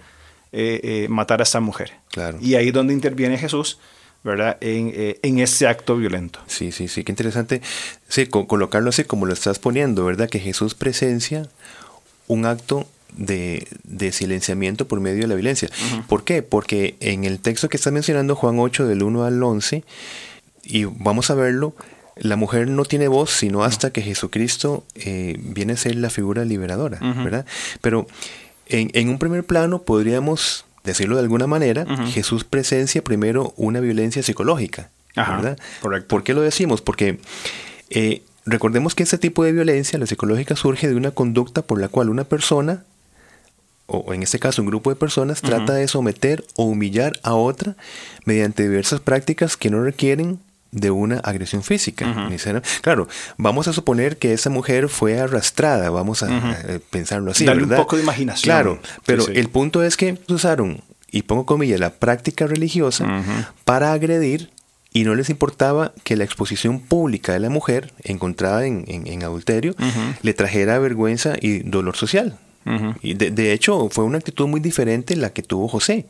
eh, 0.51 0.79
eh, 0.83 1.07
matar 1.09 1.39
a 1.39 1.43
esta 1.43 1.59
mujer. 1.59 1.93
Claro. 2.11 2.37
Y 2.41 2.55
ahí 2.55 2.67
es 2.67 2.73
donde 2.73 2.93
interviene 2.93 3.37
Jesús, 3.37 3.79
¿verdad? 4.23 4.57
En, 4.61 4.91
eh, 4.93 5.19
en, 5.23 5.39
ese 5.39 5.67
acto 5.67 5.95
violento. 5.95 6.39
Sí, 6.47 6.71
sí, 6.71 6.87
sí, 6.87 7.03
qué 7.03 7.11
interesante. 7.11 7.61
Sí, 8.07 8.27
colocarlo 8.27 8.89
así 8.89 9.03
como 9.05 9.25
lo 9.25 9.33
estás 9.33 9.59
poniendo, 9.59 10.05
¿verdad? 10.05 10.29
Que 10.29 10.39
Jesús 10.39 10.75
presencia 10.75 11.49
un 12.27 12.45
acto 12.45 12.87
de, 13.17 13.67
de 13.83 14.11
silenciamiento 14.11 14.87
por 14.87 14.99
medio 14.99 15.21
de 15.21 15.27
la 15.27 15.35
violencia. 15.35 15.69
¿Por 16.07 16.23
qué? 16.23 16.41
Porque 16.41 16.95
en 16.99 17.23
el 17.23 17.39
texto 17.39 17.69
que 17.69 17.77
estás 17.77 17.93
mencionando, 17.93 18.35
Juan 18.35 18.59
8, 18.59 18.87
del 18.87 19.03
1 19.03 19.23
al 19.23 19.41
11, 19.41 19.83
y 20.63 20.85
vamos 20.85 21.29
a 21.29 21.35
verlo, 21.35 21.75
la 22.15 22.35
mujer 22.35 22.67
no 22.67 22.85
tiene 22.85 23.07
voz 23.07 23.31
sino 23.31 23.63
hasta 23.63 23.91
que 23.91 24.01
Jesucristo 24.01 24.83
eh, 24.95 25.35
viene 25.39 25.73
a 25.73 25.77
ser 25.77 25.95
la 25.95 26.09
figura 26.09 26.45
liberadora, 26.45 26.99
¿verdad? 27.01 27.45
Pero 27.81 28.07
en, 28.67 29.09
un 29.09 29.19
primer 29.19 29.43
plano 29.43 29.81
podríamos 29.81 30.65
decirlo 30.83 31.15
de 31.15 31.21
alguna 31.21 31.47
manera, 31.47 31.85
Jesús 32.07 32.43
presencia 32.43 33.03
primero 33.03 33.53
una 33.57 33.79
violencia 33.79 34.23
psicológica, 34.23 34.89
¿verdad? 35.15 35.57
Correcto. 35.81 36.07
¿Por 36.07 36.23
qué 36.23 36.33
lo 36.33 36.41
decimos? 36.41 36.81
Porque 36.81 37.19
eh, 37.89 38.21
recordemos 38.45 38.95
que 38.95 39.03
ese 39.03 39.17
tipo 39.17 39.43
de 39.43 39.51
violencia, 39.51 39.97
la 39.99 40.07
psicológica, 40.07 40.55
surge 40.55 40.87
de 40.87 40.95
una 40.95 41.11
conducta 41.11 41.61
por 41.61 41.79
la 41.79 41.87
cual 41.87 42.09
una 42.09 42.23
persona 42.23 42.83
o 43.85 44.13
en 44.13 44.23
este 44.23 44.39
caso 44.39 44.61
un 44.61 44.67
grupo 44.67 44.89
de 44.89 44.95
personas, 44.95 45.41
trata 45.41 45.73
de 45.73 45.87
someter 45.87 46.43
o 46.55 46.63
humillar 46.63 47.13
a 47.23 47.33
otra 47.33 47.75
mediante 48.25 48.63
diversas 48.63 48.99
prácticas 48.99 49.57
que 49.57 49.69
no 49.69 49.83
requieren 49.83 50.39
de 50.73 50.91
una 50.91 51.19
agresión 51.19 51.63
física. 51.63 52.05
Claro, 52.81 53.07
vamos 53.37 53.67
a 53.67 53.73
suponer 53.73 54.17
que 54.17 54.33
esa 54.33 54.49
mujer 54.49 54.89
fue 54.89 55.19
arrastrada, 55.19 55.89
vamos 55.89 56.23
a, 56.23 56.57
pensarlo 56.89 57.31
así. 57.31 57.47
Un 57.47 57.69
poco 57.69 57.95
de 57.95 58.03
imaginación. 58.03 58.43
Claro, 58.43 58.79
pero 59.05 59.27
el 59.27 59.49
punto 59.49 59.83
es 59.83 59.97
que 59.97 60.17
usaron, 60.27 60.81
y 61.11 61.21
pongo 61.23 61.45
comillas, 61.45 61.79
la 61.79 61.91
práctica 61.91 62.47
religiosa 62.47 63.05
para 63.65 63.93
agredir 63.93 64.49
y 64.91 65.03
no 65.03 65.15
les 65.15 65.29
importaba 65.29 65.91
que 66.03 66.15
la 66.15 66.23
exposición 66.23 66.79
pública 66.79 67.33
de 67.33 67.39
la 67.39 67.49
mujer 67.49 67.93
encontrada 68.03 68.65
en, 68.65 69.23
adulterio 69.23 69.75
le 70.21 70.33
trajera 70.33 70.79
vergüenza 70.79 71.35
y 71.39 71.59
dolor 71.59 71.95
social. 71.95 72.37
Y 73.01 73.13
de, 73.15 73.53
hecho, 73.53 73.89
fue 73.89 74.03
una 74.03 74.17
actitud 74.17 74.47
muy 74.47 74.59
diferente 74.59 75.15
la 75.15 75.31
que 75.31 75.43
tuvo 75.43 75.67
José. 75.67 76.05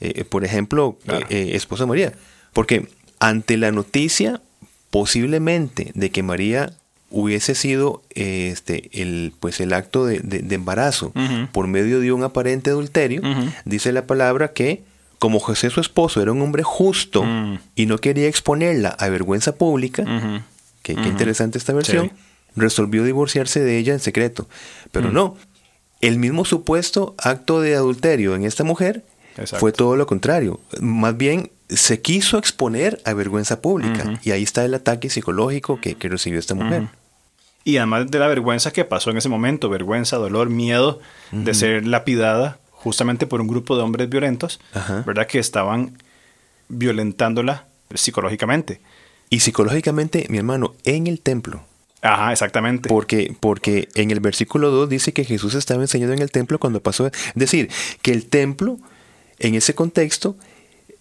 Eh, 0.00 0.24
por 0.24 0.44
ejemplo, 0.44 0.98
eh, 1.06 1.24
eh, 1.30 1.50
esposa 1.54 1.86
María. 1.86 2.12
Porque 2.52 2.88
ante 3.18 3.56
la 3.56 3.72
noticia 3.72 4.40
posiblemente 4.90 5.92
de 5.94 6.10
que 6.10 6.22
María 6.22 6.72
hubiese 7.10 7.54
sido 7.54 8.02
este 8.10 8.88
el 8.92 9.32
pues 9.38 9.60
el 9.60 9.72
acto 9.72 10.06
de, 10.06 10.44
embarazo 10.54 11.12
por 11.52 11.66
medio 11.66 12.00
de 12.00 12.12
un 12.12 12.22
aparente 12.22 12.70
adulterio 12.70 13.20
dice 13.64 13.92
la 13.92 14.06
palabra 14.06 14.52
que 14.52 14.82
como 15.18 15.38
José 15.40 15.70
su 15.70 15.80
esposo 15.80 16.22
era 16.22 16.32
un 16.32 16.40
hombre 16.40 16.62
justo 16.62 17.24
mm. 17.24 17.58
y 17.74 17.86
no 17.86 17.98
quería 17.98 18.28
exponerla 18.28 18.90
a 18.90 19.08
vergüenza 19.08 19.56
pública 19.56 20.04
que 20.82 20.94
qué 20.94 21.08
interesante 21.08 21.58
esta 21.58 21.72
versión 21.72 22.12
resolvió 22.56 23.04
divorciarse 23.04 23.60
de 23.60 23.78
ella 23.78 23.92
en 23.92 24.00
secreto. 24.00 24.48
Pero 24.92 25.10
mm. 25.10 25.12
no 25.12 25.36
el 26.00 26.18
mismo 26.18 26.44
supuesto 26.44 27.14
acto 27.18 27.60
de 27.60 27.74
adulterio 27.74 28.34
en 28.34 28.44
esta 28.44 28.64
mujer 28.64 29.04
fue 29.58 29.72
todo 29.72 29.96
lo 29.96 30.06
contrario 30.06 30.60
más 30.80 31.16
bien 31.16 31.50
se 31.74 32.00
quiso 32.00 32.38
exponer 32.38 33.00
a 33.04 33.14
vergüenza 33.14 33.60
pública. 33.60 34.18
Y 34.22 34.32
ahí 34.32 34.42
está 34.42 34.64
el 34.64 34.74
ataque 34.74 35.10
psicológico 35.10 35.80
que, 35.80 35.96
recibió 36.00 36.38
esta 36.38 36.54
mujer. 36.54 36.88
Y 37.64 37.76
además 37.76 38.10
de 38.10 38.18
la 38.18 38.26
vergüenza 38.26 38.72
que 38.72 38.84
pasó 38.84 39.10
en 39.10 39.18
ese 39.18 39.28
momento, 39.28 39.68
vergüenza, 39.68 40.16
dolor, 40.16 40.50
miedo 40.50 41.00
de 41.30 41.54
ser 41.54 41.86
lapidada 41.86 42.58
justamente 42.72 43.26
por 43.26 43.40
un 43.40 43.48
grupo 43.48 43.76
de 43.76 43.82
hombres 43.82 44.08
violentos, 44.08 44.60
¿verdad? 45.06 45.26
Que 45.26 45.38
estaban 45.38 45.98
violentándola 46.68 47.66
psicológicamente. 47.94 48.80
Y 49.28 49.40
psicológicamente, 49.40 50.26
mi 50.28 50.38
hermano, 50.38 50.74
en 50.84 51.06
el 51.06 51.20
templo. 51.20 51.62
Ajá, 52.02 52.32
exactamente. 52.32 52.88
Porque, 52.88 53.34
porque 53.40 53.88
en 53.94 54.10
el 54.10 54.20
versículo 54.20 54.70
2 54.70 54.88
dice 54.88 55.12
que 55.12 55.24
Jesús 55.24 55.54
estaba 55.54 55.82
enseñando 55.82 56.14
en 56.14 56.22
el 56.22 56.30
templo 56.30 56.58
cuando 56.58 56.82
pasó. 56.82 57.06
Es 57.06 57.12
decir, 57.34 57.70
que 58.02 58.12
el 58.12 58.26
templo, 58.26 58.78
en 59.38 59.54
ese 59.54 59.74
contexto, 59.74 60.36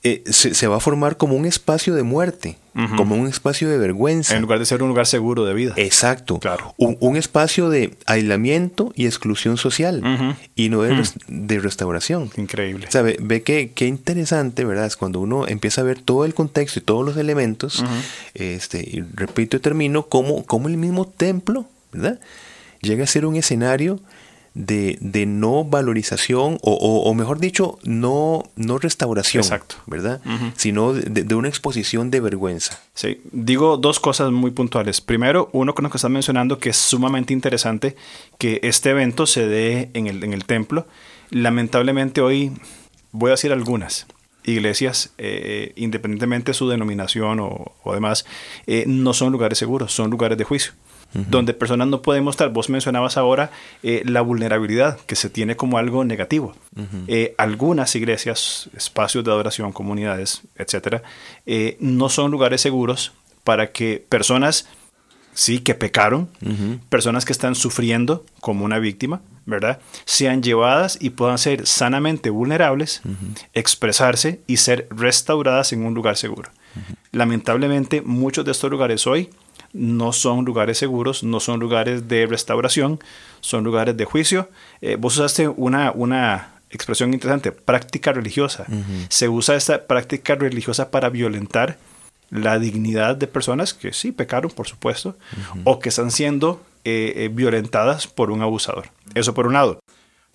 eh, 0.04 0.24
se, 0.28 0.68
va 0.68 0.78
a 0.78 0.80
formar 0.80 1.18
como 1.18 1.36
un 1.36 1.46
espacio 1.46 1.94
de 1.94 2.04
muerte, 2.04 2.58
como 2.96 3.16
un 3.16 3.28
espacio 3.28 3.70
de 3.70 3.78
vergüenza. 3.78 4.36
En 4.36 4.42
lugar 4.42 4.60
de 4.60 4.66
ser 4.66 4.82
un 4.84 4.90
lugar 4.90 5.06
seguro 5.06 5.46
de 5.46 5.54
vida. 5.54 5.74
Exacto. 5.76 6.40
Claro. 6.40 6.74
Un, 6.78 7.18
espacio 7.18 7.70
de 7.70 7.96
aislamiento 8.06 8.94
y 8.96 9.06
exclusión 9.06 9.58
social 9.58 10.38
y 10.56 10.70
no 10.70 10.84
de, 10.84 11.04
de, 11.28 11.60
restauración. 11.60 12.30
Increíble. 12.38 12.88
¿Sabe? 12.90 13.18
Ve 13.20 13.42
que 13.42 13.72
qué 13.74 13.88
interesante, 13.88 14.64
¿verdad? 14.64 14.86
Es 14.86 14.96
cuando 14.96 15.20
uno 15.20 15.48
empieza 15.48 15.82
a 15.82 15.84
ver 15.84 16.00
todo 16.00 16.26
el 16.26 16.34
contexto 16.34 16.80
y 16.80 16.84
todos 16.84 17.06
los 17.06 17.18
elementos, 17.18 17.84
este, 18.34 18.80
y 18.80 19.02
repito 19.14 19.58
y 19.58 19.60
termino, 19.60 20.08
como, 20.08 20.46
como 20.46 20.68
el 20.68 20.78
mismo 20.78 21.06
templo, 21.06 21.66
¿verdad? 21.92 22.20
Llega 22.82 23.04
a 23.04 23.08
ser 23.08 23.26
un 23.26 23.36
escenario 23.36 24.00
de, 24.60 25.26
no 25.26 25.64
valorización 25.64 26.58
o, 26.62 27.14
mejor 27.14 27.40
dicho, 27.40 27.80
no, 27.84 28.44
no 28.58 28.78
restauración, 28.78 29.42
Exacto. 29.42 29.76
¿verdad? 29.88 30.22
Sino 30.58 30.94
de, 30.94 31.36
una 31.36 31.48
exposición 31.48 32.12
de 32.12 32.20
vergüenza. 32.20 32.80
Sí, 32.94 33.22
digo 33.32 33.78
dos 33.78 34.00
cosas 34.00 34.32
muy 34.32 34.52
puntuales. 34.52 35.00
Primero, 35.00 35.50
uno 35.54 35.74
con 35.74 35.84
lo 35.84 35.90
que 35.90 35.98
estás 35.98 36.12
mencionando 36.12 36.60
que 36.60 36.72
es 36.72 36.78
sumamente 36.78 37.34
interesante 37.34 37.96
que 38.38 38.60
este 38.64 38.90
evento 38.90 39.26
se 39.26 39.48
dé 39.48 39.92
en 39.94 40.08
el, 40.08 40.24
en 40.24 40.34
el 40.34 40.44
templo. 40.44 40.86
Lamentablemente 41.30 42.20
hoy, 42.20 42.52
voy 43.12 43.30
a 43.30 43.32
decir 43.32 43.54
algunas, 43.54 44.08
iglesias, 44.44 45.14
eh, 45.18 45.72
independientemente 45.78 46.52
de 46.52 46.54
su 46.54 46.68
denominación 46.68 47.40
o, 47.40 47.72
o 47.84 47.94
demás, 47.94 48.26
eh, 48.68 48.84
no 48.88 49.14
son 49.14 49.32
lugares 49.32 49.58
seguros, 49.58 49.94
son 49.94 50.10
lugares 50.10 50.38
de 50.38 50.44
juicio 50.44 50.74
donde 51.14 51.54
personas 51.54 51.88
no 51.88 52.02
pueden 52.02 52.24
mostrar. 52.24 52.52
Vos 52.52 52.70
mencionabas 52.70 53.18
ahora 53.18 53.52
eh, 53.84 54.04
la 54.06 54.22
vulnerabilidad, 54.22 55.00
que 55.02 55.16
se 55.16 55.30
tiene 55.30 55.56
como 55.56 55.78
algo 55.78 56.04
negativo. 56.04 56.54
Eh, 57.08 57.36
algunas 57.38 57.96
iglesias, 57.96 58.70
espacios 58.76 59.24
de 59.24 59.32
adoración, 59.32 59.72
comunidades, 59.72 60.42
etcétera, 60.56 61.04
eh, 61.46 61.78
no 61.80 62.10
son 62.10 62.32
lugares 62.32 62.62
seguros 62.62 63.12
para 63.44 63.72
que 63.72 64.04
personas, 64.08 64.68
sí, 65.34 65.60
que 65.60 65.76
pecaron, 65.76 66.30
personas 66.90 67.26
que 67.26 67.34
están 67.34 67.56
sufriendo 67.56 68.26
como 68.40 68.66
una 68.66 68.80
víctima, 68.80 69.22
¿verdad? 69.46 69.80
Sean 70.06 70.44
llevadas 70.44 70.98
y 71.02 71.10
puedan 71.12 71.40
ser 71.40 71.66
sanamente 71.66 72.30
vulnerables, 72.30 73.02
expresarse 73.54 74.42
y 74.46 74.58
ser 74.58 74.88
restauradas 74.92 75.74
en 75.74 75.84
un 75.84 75.96
lugar 75.96 76.18
seguro. 76.18 76.52
Lamentablemente, 77.12 78.02
muchos 78.02 78.46
de 78.46 78.52
estos 78.52 78.70
lugares 78.70 79.08
hoy 79.08 79.30
no 79.74 80.14
son 80.14 80.46
lugares 80.46 80.78
seguros, 80.78 81.24
no 81.24 81.40
son 81.40 81.60
lugares 81.60 82.08
de 82.08 82.26
restauración, 82.26 83.00
son 83.42 83.64
lugares 83.64 83.96
de 83.96 84.06
juicio. 84.06 84.50
Eh, 84.82 84.96
vos 84.96 85.18
usaste 85.18 85.48
una, 85.48 85.92
una 85.92 86.54
expresión 86.70 87.14
interesante, 87.14 87.52
práctica 87.52 88.12
religiosa. 88.12 88.66
Se 89.10 89.30
usa 89.30 89.56
esta 89.56 89.88
práctica 89.88 90.36
religiosa 90.36 90.92
para 90.92 91.10
violentar 91.10 91.78
la 92.30 92.60
dignidad 92.60 93.16
de 93.16 93.28
personas 93.28 93.74
que 93.74 93.92
sí 93.94 94.12
pecaron, 94.12 94.52
por 94.52 94.68
supuesto, 94.68 95.18
o 95.64 95.80
que 95.80 95.90
están 95.90 96.12
siendo 96.12 96.62
eh, 96.86 97.14
eh, 97.16 97.30
violentadas 97.32 98.08
por 98.08 98.32
un 98.32 98.42
abusador. 98.42 98.90
Eso 99.16 99.34
por 99.34 99.48
un 99.48 99.54
lado. 99.54 99.80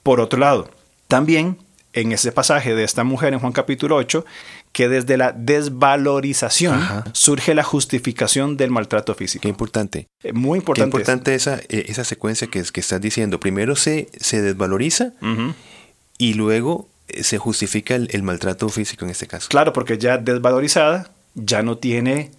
Por 0.03 0.21
otro 0.21 0.39
lado, 0.39 0.71
también 1.09 1.59
en 1.93 2.13
ese 2.13 2.33
pasaje 2.33 2.75
de 2.75 2.85
esta 2.85 3.05
mujer 3.05 3.33
en 3.33 3.39
Juan 3.39 3.53
capítulo 3.53 3.97
8, 3.97 4.25
que 4.75 4.89
desde 4.89 5.17
la 5.17 5.33
desvalorización 5.33 6.83
surge 7.13 7.55
la 7.55 7.63
justificación 7.63 8.57
del 8.57 8.73
maltrato 8.73 9.15
físico. 9.15 9.43
Qué 9.43 9.49
importante. 9.49 10.09
Eh, 10.23 10.33
muy 10.33 10.59
importante. 10.59 10.91
Qué 10.91 10.97
importante 10.97 11.35
esa, 11.37 11.61
esa 11.69 12.03
secuencia 12.03 12.49
que, 12.49 12.61
que 12.61 12.81
estás 12.81 13.01
diciendo. 13.01 13.39
Primero 13.39 13.77
se, 13.77 14.09
se 14.21 14.43
desvaloriza 14.43 15.13
y 16.19 16.35
luego 16.35 16.89
se 17.23 17.39
justifica 17.39 17.95
el, 17.95 18.23
maltrato 18.25 18.69
físico 18.69 19.05
en 19.05 19.13
este 19.13 19.29
caso. 19.29 19.49
Claro, 19.49 19.73
porque 19.73 19.97
ya 19.97 20.19
desvalorizada 20.19 21.13
ya 21.35 21.63
no 21.63 21.79
tiene, 21.79 22.33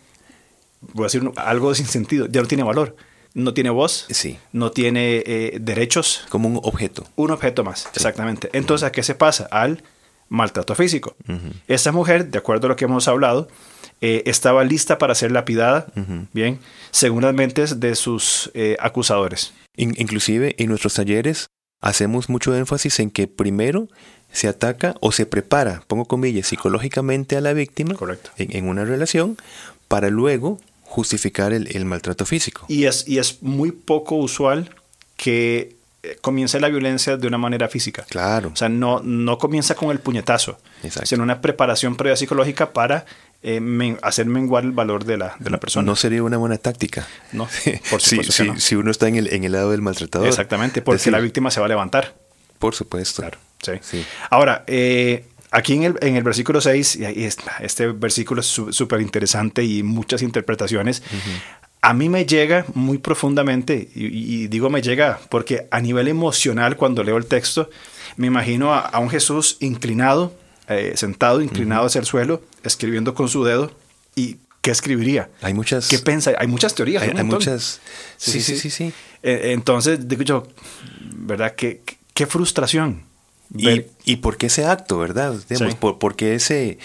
voy 0.94 1.06
a 1.06 1.08
decir 1.08 1.32
algo 1.38 1.74
sin 1.74 1.86
sentido, 1.86 2.28
ya 2.28 2.42
no 2.42 2.48
tiene 2.48 2.64
valor. 2.64 2.98
No 3.34 3.54
tiene 3.54 3.70
voz, 3.70 4.06
sí. 4.10 4.38
no 4.54 4.72
tiene 4.72 5.22
eh, 5.26 5.58
derechos. 5.60 6.26
Como 6.30 6.48
un 6.48 6.60
objeto. 6.64 7.06
Un 7.18 7.32
objeto 7.32 7.66
más, 7.66 7.90
exactamente. 7.94 8.50
Entonces, 8.54 8.88
¿a 8.88 8.94
qué 8.94 9.04
se 9.04 9.14
pasa? 9.14 9.48
Al 9.52 9.84
maltrato 10.30 10.76
físico. 10.76 11.16
Esa 11.68 11.92
mujer, 11.92 12.30
de 12.30 12.38
acuerdo 12.38 12.68
a 12.68 12.70
lo 12.70 12.76
que 12.76 12.86
hemos 12.86 13.08
hablado, 13.08 13.48
eh, 14.02 14.24
estaba 14.26 14.64
lista 14.64 14.98
para 14.98 15.16
ser 15.16 15.32
lapidada, 15.32 15.88
bien, 16.34 16.60
según 16.92 17.24
las 17.24 17.34
mentes 17.34 17.80
de 17.80 17.96
sus 17.96 18.52
eh, 18.54 18.78
acusadores. 18.80 19.54
inclusive 19.78 20.56
en 20.58 20.70
nuestros 20.70 20.94
talleres 20.94 21.48
hacemos 21.82 22.30
mucho 22.30 22.56
énfasis 22.56 23.00
en 23.00 23.12
que 23.12 23.28
primero 23.28 23.88
se 24.32 24.48
ataca 24.48 24.96
o 25.00 25.12
se 25.12 25.26
prepara, 25.26 25.84
pongo 25.88 26.06
comillas, 26.06 26.48
psicológicamente 26.48 27.38
a 27.38 27.42
la 27.42 27.54
víctima 27.54 27.96
En, 28.38 28.68
una 28.68 28.84
relación 28.84 29.38
para 29.88 30.10
luego 30.10 30.60
justificar 30.84 31.54
el, 31.54 31.86
maltrato 31.86 32.26
físico. 32.26 32.66
Y 32.68 32.86
es, 32.86 33.08
y 33.08 33.20
es 33.20 33.42
muy 33.42 33.72
poco 33.72 34.16
usual 34.16 34.70
que 35.16 35.76
comience 36.22 36.60
la 36.60 36.70
violencia 36.70 37.18
de 37.18 37.28
una 37.28 37.38
manera 37.38 37.68
física. 37.68 38.06
Claro. 38.10 38.52
O 38.54 38.56
sea, 38.56 38.70
no, 38.70 39.02
no 39.04 39.38
comienza 39.38 39.76
con 39.76 39.92
el 39.92 40.00
puñetazo, 40.00 40.58
sino 41.04 41.24
una 41.24 41.42
preparación 41.42 41.96
previa 41.96 42.16
psicológica 42.16 42.74
para 42.74 43.06
eh, 43.44 43.98
hacer 44.02 44.26
menguar 44.26 44.64
el 44.64 44.72
valor 44.72 45.06
de 45.06 45.18
la, 45.18 45.36
de 45.40 45.50
la, 45.50 45.60
persona. 45.60 45.86
No 45.86 45.96
sería 45.96 46.24
una 46.24 46.38
buena 46.38 46.58
táctica. 46.58 47.08
No, 47.32 47.48
por 47.90 48.02
supuesto. 48.02 48.32
si, 48.32 48.60
si, 48.60 48.76
uno 48.76 48.92
está 48.92 49.08
en 49.08 49.18
el, 49.18 49.32
en 49.34 49.44
el 49.44 49.52
lado 49.52 49.72
del 49.72 49.82
maltratador. 49.82 50.28
Exactamente, 50.28 50.82
porque 50.82 51.12
la 51.12 51.20
víctima 51.20 51.52
se 51.52 51.60
va 51.60 51.68
a 51.68 51.70
levantar. 51.70 52.16
Por 52.60 52.74
supuesto. 52.74 53.22
Claro. 53.22 53.38
Sí. 53.82 54.06
Ahora, 54.30 54.64
eh, 54.68 55.26
aquí 55.52 55.74
en 55.74 55.84
el, 55.84 55.96
en 56.02 56.16
el, 56.16 56.24
versículo 56.24 56.62
6, 56.62 56.96
y 56.98 57.24
este 57.24 57.88
versículo 57.88 58.42
es 58.42 58.48
súper 58.48 59.02
interesante 59.02 59.64
y 59.64 59.84
muchas 59.84 60.22
interpretaciones. 60.22 61.04
A 61.86 61.94
mí 61.94 62.10
me 62.10 62.26
llega 62.26 62.66
muy 62.74 62.98
profundamente, 62.98 63.90
y, 63.94 64.48
digo 64.48 64.70
me 64.70 64.82
llega 64.82 65.20
porque 65.30 65.68
a 65.70 65.80
nivel 65.80 66.08
emocional, 66.08 66.78
cuando 66.78 67.04
leo 67.04 67.18
el 67.18 67.28
texto, 67.28 67.70
me 68.18 68.28
imagino 68.28 68.74
a, 68.74 68.98
un 69.00 69.10
Jesús 69.10 69.58
inclinado, 69.60 70.34
eh, 70.68 70.94
sentado, 70.96 71.42
inclinado 71.42 71.86
hacia 71.86 72.00
el 72.00 72.06
suelo, 72.06 72.42
escribiendo 72.64 73.14
con 73.14 73.30
su 73.30 73.44
dedo. 73.44 73.72
¿Y 74.16 74.38
qué 74.62 74.72
escribiría? 74.72 75.30
Hay 75.42 75.54
muchas. 75.54 75.88
¿Qué 75.88 76.00
piensa? 76.00 76.32
Hay 76.40 76.48
muchas 76.48 76.74
teorías. 76.74 77.04
Hay, 77.04 77.24
muchas. 77.24 77.82
Sí, 78.18 78.42
sí, 78.42 78.58
sí. 78.58 78.72
sí, 78.72 78.94
eh, 79.22 79.52
Entonces, 79.54 80.08
digo 80.08 80.24
yo, 80.24 80.48
¿verdad? 81.14 81.54
Qué, 81.56 81.82
qué 82.16 82.26
frustración 82.26 83.04
y, 83.54 84.16
por 84.18 84.38
qué 84.38 84.48
ese 84.48 84.66
acto, 84.66 84.98
verdad? 84.98 85.36
por, 85.80 86.16
qué 86.16 86.36
ese, 86.36 86.78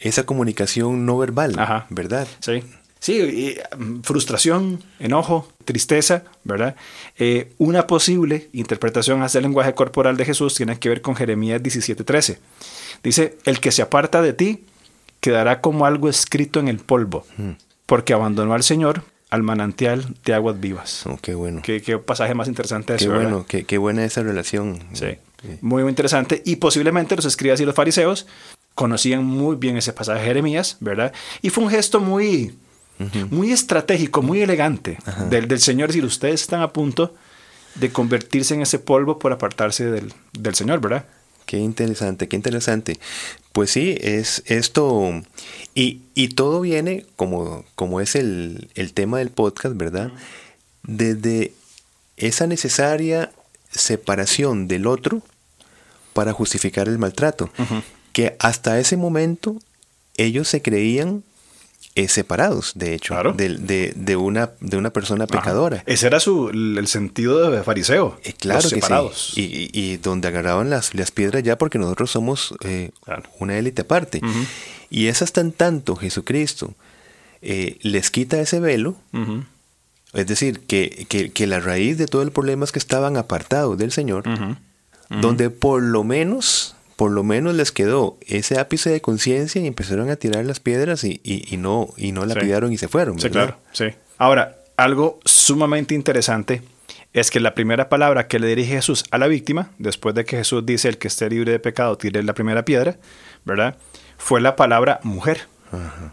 esa 0.00 0.24
comunicación 0.24 1.06
no 1.06 1.18
verbal, 1.18 1.56
¿verdad? 1.90 2.28
Sí. 2.40 2.62
Sí, 3.04 3.58
mm, 3.76 4.00
frustración, 4.00 4.82
enojo, 4.98 5.46
tristeza, 5.66 6.24
¿verdad? 6.42 6.74
Eh, 7.18 7.52
una 7.58 7.86
posible 7.86 8.48
interpretación 8.54 9.22
hacia 9.22 9.40
el 9.40 9.42
lenguaje 9.42 9.74
corporal 9.74 10.16
de 10.16 10.24
Jesús 10.24 10.54
tiene 10.54 10.78
que 10.78 10.88
ver 10.88 11.02
con 11.02 11.14
Jeremías 11.14 11.62
17:13. 11.62 12.38
Dice, 13.02 13.36
el 13.44 13.60
que 13.60 13.72
se 13.72 13.82
aparta 13.82 14.22
de 14.22 14.32
ti 14.32 14.64
quedará 15.20 15.60
como 15.60 15.84
algo 15.84 16.08
escrito 16.08 16.60
en 16.60 16.68
el 16.68 16.78
polvo, 16.78 17.26
mm. 17.36 17.50
porque 17.84 18.14
abandonó 18.14 18.54
al 18.54 18.62
Señor 18.62 19.02
al 19.28 19.42
manantial 19.42 20.14
de 20.24 20.32
aguas 20.32 20.58
vivas. 20.58 21.04
Oh, 21.04 21.18
qué 21.20 21.34
bueno. 21.34 21.60
Qué, 21.62 21.98
pasaje 21.98 22.34
más 22.34 22.48
interesante 22.48 22.96
qué 22.96 23.08
bueno, 23.08 23.44
qué, 23.46 23.64
qué, 23.64 23.76
buena 23.76 24.02
esa 24.06 24.22
relación. 24.22 24.78
Sí. 24.94 25.18
Muy, 25.60 25.82
muy 25.82 25.90
interesante. 25.90 26.40
Y 26.46 26.56
posiblemente 26.56 27.16
los 27.16 27.26
escribas 27.26 27.60
y 27.60 27.66
los 27.66 27.74
fariseos 27.74 28.26
conocían 28.74 29.24
muy 29.24 29.56
bien 29.56 29.76
ese 29.76 29.92
pasaje 29.92 30.20
de 30.20 30.26
Jeremías, 30.26 30.78
¿verdad? 30.80 31.12
Y 31.42 31.50
fue 31.50 31.64
un 31.64 31.70
gesto 31.70 32.00
muy, 32.00 32.54
muy 33.30 33.52
estratégico, 33.52 34.22
muy 34.22 34.40
elegante 34.42 34.98
del, 35.28 35.48
del, 35.48 35.60
Señor 35.60 35.88
decir, 35.88 36.04
ustedes 36.04 36.42
están 36.42 36.62
a 36.62 36.72
punto 36.72 37.14
de 37.74 37.90
convertirse 37.90 38.54
en 38.54 38.62
ese 38.62 38.78
polvo 38.78 39.18
por 39.18 39.32
apartarse 39.32 39.90
del, 39.90 40.12
del 40.32 40.54
Señor, 40.54 40.80
¿verdad? 40.80 41.04
Qué 41.46 41.58
interesante, 41.58 42.28
qué 42.28 42.36
interesante. 42.36 42.98
Pues 43.52 43.70
sí, 43.70 43.96
es 44.00 44.42
esto, 44.46 45.22
y, 45.74 46.02
y 46.14 46.28
todo 46.28 46.60
viene, 46.60 47.04
como, 47.16 47.64
como 47.74 48.00
es 48.00 48.14
el, 48.14 48.70
el, 48.74 48.92
tema 48.92 49.18
del 49.18 49.30
podcast, 49.30 49.76
¿verdad? 49.76 50.10
Desde 50.82 51.52
esa 52.16 52.46
necesaria 52.46 53.30
separación 53.70 54.68
del 54.68 54.86
otro 54.86 55.22
para 56.12 56.32
justificar 56.32 56.88
el 56.88 56.98
maltrato, 56.98 57.50
que 58.12 58.36
hasta 58.38 58.78
ese 58.78 58.96
momento 58.96 59.58
ellos 60.16 60.48
se 60.48 60.62
creían 60.62 61.24
eh, 61.94 62.08
separados, 62.08 62.72
de 62.74 62.94
hecho, 62.94 63.14
de, 63.34 63.92
de, 63.94 64.16
una, 64.16 64.50
de 64.60 64.76
una 64.76 64.90
persona 64.90 65.26
pecadora. 65.26 65.82
Ese 65.86 66.06
era 66.06 66.20
su, 66.20 66.48
el 66.50 66.86
sentido 66.86 67.50
de 67.50 67.62
fariseo. 67.62 68.18
Eh, 68.24 68.32
claro 68.32 68.62
separados. 68.62 69.32
Y, 69.36 69.70
y, 69.72 69.96
donde 69.98 70.28
agarraban 70.28 70.70
las, 70.70 70.94
las, 70.94 71.10
piedras 71.10 71.42
ya 71.42 71.56
porque 71.56 71.78
nosotros 71.78 72.10
somos 72.10 72.54
eh, 72.64 72.90
una 73.38 73.56
élite 73.56 73.82
aparte. 73.82 74.20
Y 74.90 75.06
es 75.06 75.22
hasta 75.22 75.40
en 75.40 75.52
tanto 75.52 75.96
Jesucristo 75.96 76.74
les 77.40 78.10
quita 78.10 78.40
ese 78.40 78.58
velo, 78.58 78.96
es 80.14 80.26
decir, 80.26 80.60
que, 80.60 81.06
que, 81.10 81.30
que, 81.30 81.46
la 81.46 81.60
raíz 81.60 81.98
de 81.98 82.06
todo 82.06 82.22
el 82.22 82.32
problema 82.32 82.64
es 82.64 82.72
que 82.72 82.78
estaban 82.78 83.18
apartados 83.18 83.76
del 83.76 83.92
Señor 83.92 84.24
donde 85.20 85.50
por 85.50 85.82
lo 85.82 86.04
menos, 86.04 86.73
por 86.96 87.10
lo 87.10 87.24
menos 87.24 87.54
les 87.54 87.72
quedó 87.72 88.16
ese 88.26 88.58
ápice 88.58 88.90
de 88.90 89.00
conciencia 89.00 89.60
y 89.60 89.66
empezaron 89.66 90.10
a 90.10 90.16
tirar 90.16 90.44
las 90.44 90.60
piedras 90.60 91.04
y, 91.04 91.20
y, 91.24 91.56
no, 91.56 91.88
y 91.96 92.12
no 92.12 92.24
la 92.24 92.34
pidaron 92.34 92.72
y 92.72 92.78
se 92.78 92.88
fueron. 92.88 93.18
Sí, 93.18 93.30
claro, 93.30 93.56
sí. 93.72 93.86
Ahora, 94.18 94.56
algo 94.76 95.18
sumamente 95.24 95.94
interesante 95.94 96.62
es 97.12 97.30
que 97.30 97.40
la 97.40 97.54
primera 97.54 97.88
palabra 97.88 98.26
que 98.26 98.38
le 98.38 98.48
dirige 98.48 98.74
Jesús 98.74 99.04
a 99.10 99.18
la 99.18 99.28
víctima, 99.28 99.70
después 99.78 100.14
de 100.14 100.24
que 100.24 100.36
Jesús 100.36 100.64
dice 100.66 100.88
el 100.88 100.98
que 100.98 101.08
esté 101.08 101.28
libre 101.30 101.52
de 101.52 101.58
pecado 101.58 101.96
tire 101.96 102.22
la 102.22 102.34
primera 102.34 102.64
piedra, 102.64 102.96
¿verdad? 103.44 103.76
Fue 104.18 104.40
la 104.40 104.56
palabra 104.56 105.00
mujer, 105.02 105.46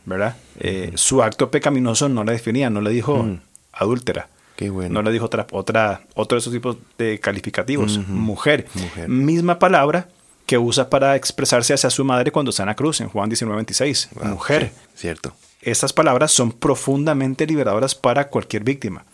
¿verdad? 0.06 0.36
Eh, 0.60 0.92
su 0.96 1.22
acto 1.24 1.52
pecaminoso 1.52 2.10
no 2.10 2.24
la 2.24 2.32
definía, 2.32 2.70
no 2.70 2.82
le 2.82 2.92
dijo 2.92 3.24
mm. 3.24 3.40
adúltera. 3.74 4.30
No 4.60 5.02
le 5.02 5.12
dijo 5.12 5.26
otra, 5.26 5.48
otra, 5.52 6.02
otro 6.14 6.36
de 6.36 6.40
esos 6.40 6.54
tipos 6.54 6.78
de 7.00 7.20
calificativos. 7.20 7.98
mujer. 8.08 8.68
Misma 9.08 9.58
palabra 9.58 10.08
que 10.52 10.58
usa 10.58 10.90
para 10.90 11.16
expresarse 11.16 11.74
hacia 11.74 11.90
su 11.90 12.04
madre 12.04 12.30
cuando 12.30 12.50
está 12.50 12.64
en 12.64 12.68
la 12.68 12.76
cruz, 12.76 13.00
en 13.00 13.08
Juan 13.08 13.30
19, 13.30 13.56
26. 13.56 14.10
mujer. 14.26 14.74
cierto. 14.96 15.34
Estas 15.62 15.94
palabras 15.94 16.34
son 16.34 16.52
profundamente 16.52 17.48
liberadoras 17.48 17.96
para 17.96 18.28
cualquier 18.28 18.66
víctima. 18.66 19.06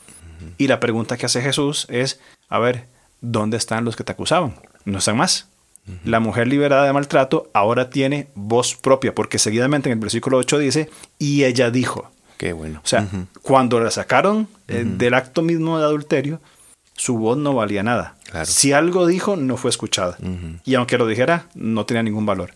Y 0.58 0.66
la 0.66 0.80
pregunta 0.80 1.16
que 1.16 1.28
hace 1.28 1.44
Jesús 1.44 1.86
es, 1.92 2.20
a 2.50 2.58
ver, 2.58 2.88
¿dónde 3.22 3.56
están 3.56 3.86
los 3.86 3.96
que 3.96 4.04
te 4.04 4.14
acusaban? 4.14 4.56
No 4.84 4.98
están 4.98 5.18
más. 5.18 5.46
La 6.04 6.20
mujer 6.20 6.48
liberada 6.48 6.86
de 6.86 6.94
maltrato 6.94 7.52
ahora 7.54 7.92
tiene 7.92 8.30
voz 8.34 8.74
propia, 8.74 9.14
porque 9.14 9.38
seguidamente 9.38 9.90
en 9.90 9.94
el 9.94 10.00
versículo 10.00 10.38
8 10.38 10.58
dice, 10.58 10.90
y 11.20 11.44
ella 11.44 11.70
dijo. 11.70 12.10
Qué 12.38 12.52
bueno. 12.52 12.82
O 12.84 12.88
sea, 12.88 13.08
cuando 13.44 13.80
la 13.80 13.92
sacaron 13.92 14.48
eh, 14.68 14.84
del 14.88 15.14
acto 15.14 15.44
mismo 15.44 15.78
de 15.78 15.86
adulterio, 15.86 16.42
su 16.98 17.18
voz 17.18 17.38
no 17.38 17.54
valía 17.54 17.84
nada. 17.84 18.16
Si 18.44 18.74
algo 18.74 19.06
dijo, 19.06 19.38
no 19.38 19.56
fue 19.56 19.70
escuchada. 19.70 20.18
Y 20.66 20.76
aunque 20.76 20.98
lo 20.98 21.08
dijera, 21.08 21.46
no 21.56 21.86
tenía 21.86 22.04
ningún 22.04 22.26
valor. 22.26 22.54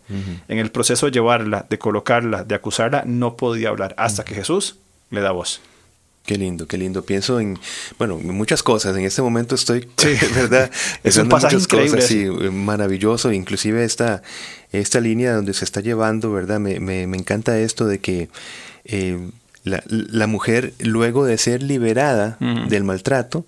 En 0.49 0.57
el 0.57 0.71
proceso 0.71 1.05
de 1.05 1.13
llevarla, 1.13 1.65
de 1.69 1.77
colocarla, 1.79 2.43
de 2.43 2.55
acusarla, 2.55 3.03
no 3.05 3.37
podía 3.37 3.69
hablar 3.69 3.95
hasta 3.97 4.25
que 4.25 4.35
Jesús 4.35 4.75
le 5.11 5.21
da 5.21 5.31
voz. 5.31 5.61
Qué 6.25 6.37
lindo, 6.37 6.67
qué 6.67 6.77
lindo. 6.77 7.03
Pienso 7.03 7.39
en, 7.39 7.57
bueno, 7.97 8.17
muchas 8.17 8.61
cosas. 8.61 8.95
En 8.95 9.05
este 9.05 9.21
momento 9.21 9.55
estoy, 9.55 9.81
sí. 9.97 10.15
¿verdad? 10.35 10.69
es 11.03 11.17
un 11.17 11.29
pasaje 11.29 11.55
muchas 11.55 11.71
increíble. 11.71 11.95
Cosas, 11.97 12.09
sí, 12.09 12.25
maravilloso. 12.51 13.31
Inclusive 13.31 13.83
esta, 13.83 14.21
esta 14.71 14.99
línea 14.99 15.33
donde 15.33 15.53
se 15.53 15.65
está 15.65 15.81
llevando, 15.81 16.31
¿verdad? 16.31 16.59
Me, 16.59 16.79
me, 16.79 17.07
me 17.07 17.17
encanta 17.17 17.57
esto 17.59 17.87
de 17.87 17.99
que 17.99 18.29
eh, 18.85 19.29
la, 19.63 19.83
la, 19.85 20.27
mujer, 20.27 20.73
luego 20.79 21.25
de 21.25 21.37
ser 21.37 21.63
liberada 21.63 22.37
del 22.39 22.83
maltrato, 22.83 23.45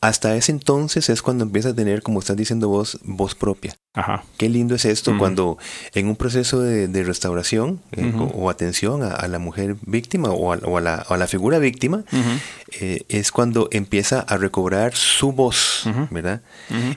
hasta 0.00 0.34
ese 0.34 0.52
entonces 0.52 1.10
es 1.10 1.20
cuando 1.20 1.44
empieza 1.44 1.70
a 1.70 1.74
tener, 1.74 2.02
como 2.02 2.20
estás 2.20 2.36
diciendo 2.36 2.68
vos, 2.68 2.98
voz 3.02 3.34
propia. 3.34 3.76
Ajá. 3.92 4.24
Qué 4.38 4.48
lindo 4.48 4.74
es 4.74 4.86
esto 4.86 5.18
cuando 5.18 5.58
en 5.94 6.06
un 6.06 6.16
proceso 6.16 6.60
de, 6.60 7.02
restauración 7.02 7.80
eh, 7.92 8.12
o, 8.34 8.48
atención 8.48 9.02
a, 9.02 9.26
la 9.28 9.38
mujer 9.38 9.76
víctima 9.82 10.30
o 10.30 10.52
a, 10.52 10.80
la, 10.80 11.26
figura 11.26 11.58
víctima, 11.58 12.04
eh, 12.80 13.04
es 13.08 13.30
cuando 13.30 13.68
empieza 13.72 14.20
a 14.20 14.36
recobrar 14.38 14.94
su 14.94 15.32
voz, 15.32 15.84
¿verdad? 16.10 16.40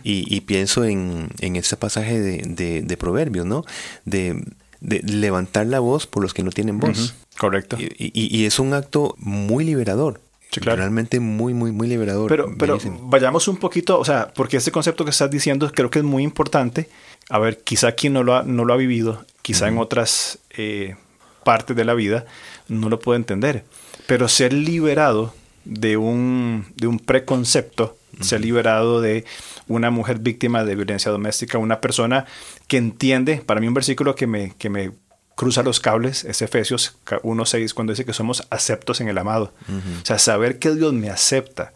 Y, 0.03 0.41
pienso 0.41 0.85
en, 0.85 1.29
en 1.39 1.55
este 1.57 1.75
pasaje 1.75 2.19
de, 2.19 2.81
de, 2.83 2.97
Proverbios, 2.97 3.45
¿no? 3.45 3.65
De, 4.05 4.45
levantar 4.81 5.65
la 5.65 5.79
voz 5.79 6.07
por 6.07 6.23
los 6.23 6.33
que 6.33 6.43
no 6.43 6.51
tienen 6.51 6.79
voz. 6.79 7.15
Correcto. 7.37 7.77
y 7.79 8.45
es 8.45 8.59
un 8.59 8.73
acto 8.73 9.15
muy 9.17 9.65
liberador. 9.65 10.21
Realmente 10.61 11.19
muy, 11.19 11.53
muy, 11.53 11.71
muy 11.71 11.87
liberador. 11.87 12.29
Pero, 12.29 12.53
pero 12.57 12.77
vayamos 13.01 13.47
un 13.47 13.57
poquito, 13.57 13.99
o 13.99 14.05
sea, 14.05 14.31
porque 14.33 14.57
este 14.57 14.71
concepto 14.71 15.03
que 15.03 15.11
estás 15.11 15.29
diciendo 15.29 15.71
creo 15.73 15.89
que 15.89 15.99
es 15.99 16.05
muy 16.05 16.23
importante. 16.23 16.89
A 17.29 17.39
ver, 17.39 17.59
quizá 17.63 17.93
quien 17.93 18.13
no 18.13 18.23
lo 18.23 18.35
ha, 18.35 18.43
no 18.43 18.65
lo 18.65 18.73
ha 18.73 18.77
vivido, 18.77 19.25
quizá 19.41 19.67
en 19.67 19.77
otras 19.77 20.39
eh, 20.51 20.95
partes 21.43 21.75
de 21.75 21.85
la 21.85 21.93
vida, 21.93 22.25
no 22.67 22.89
lo 22.89 22.99
puede 22.99 23.17
entender. 23.17 23.63
Pero 24.07 24.27
ser 24.27 24.53
liberado 24.53 25.33
de 25.65 25.97
un, 25.97 26.65
de 26.75 26.87
un 26.87 26.99
preconcepto, 26.99 27.97
ser 28.19 28.41
liberado 28.41 29.01
de 29.01 29.25
una 29.67 29.89
mujer 29.91 30.19
víctima 30.19 30.63
de 30.63 30.75
violencia 30.75 31.11
doméstica, 31.11 31.57
una 31.57 31.79
persona 31.79 32.25
que 32.67 32.77
entiende, 32.77 33.37
para 33.37 33.59
mí 33.59 33.67
un 33.67 33.73
versículo 33.73 34.15
que 34.15 34.27
me, 34.27 34.53
que 34.57 34.69
me 34.69 34.91
cruza 35.35 35.63
los 35.63 35.79
cables, 35.79 36.23
es 36.23 36.41
Efesios 36.41 36.95
1.6, 37.05 37.73
cuando 37.73 37.93
dice 37.93 38.05
que 38.05 38.13
somos 38.13 38.47
aceptos 38.49 39.01
en 39.01 39.07
el 39.07 39.17
amado. 39.17 39.53
O 40.01 40.05
sea, 40.05 40.19
saber 40.19 40.59
que 40.59 40.73
Dios 40.75 40.93
me 40.93 41.09
acepta 41.09 41.73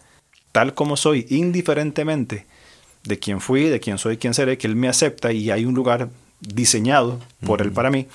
tal 0.52 0.74
como 0.74 0.98
soy, 0.98 1.28
indiferentemente 1.30 2.46
de 3.04 3.20
quién 3.20 3.42
fui, 3.42 3.66
de 3.66 3.80
quién 3.80 3.98
soy, 3.98 4.18
quién 4.18 4.34
seré, 4.34 4.58
que 4.58 4.68
Él 4.68 4.76
me 4.76 4.90
acepta 4.90 5.32
y 5.32 5.52
hay 5.52 5.66
un 5.66 5.76
lugar 5.76 6.10
diseñado 6.40 7.20
por 7.46 7.62
Él 7.62 7.72
para 7.72 7.90
mí, 7.90 8.08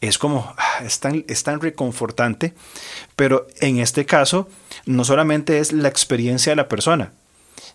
es 0.00 0.18
como, 0.18 0.54
ah, 0.56 0.84
es 0.84 1.00
tan, 1.00 1.24
es 1.28 1.42
tan 1.42 1.60
reconfortante, 1.60 2.54
pero 3.16 3.46
en 3.60 3.78
este 3.78 4.06
caso 4.06 4.48
no 4.86 5.04
solamente 5.04 5.58
es 5.58 5.72
la 5.72 5.88
experiencia 5.88 6.52
de 6.52 6.56
la 6.56 6.68
persona, 6.68 7.12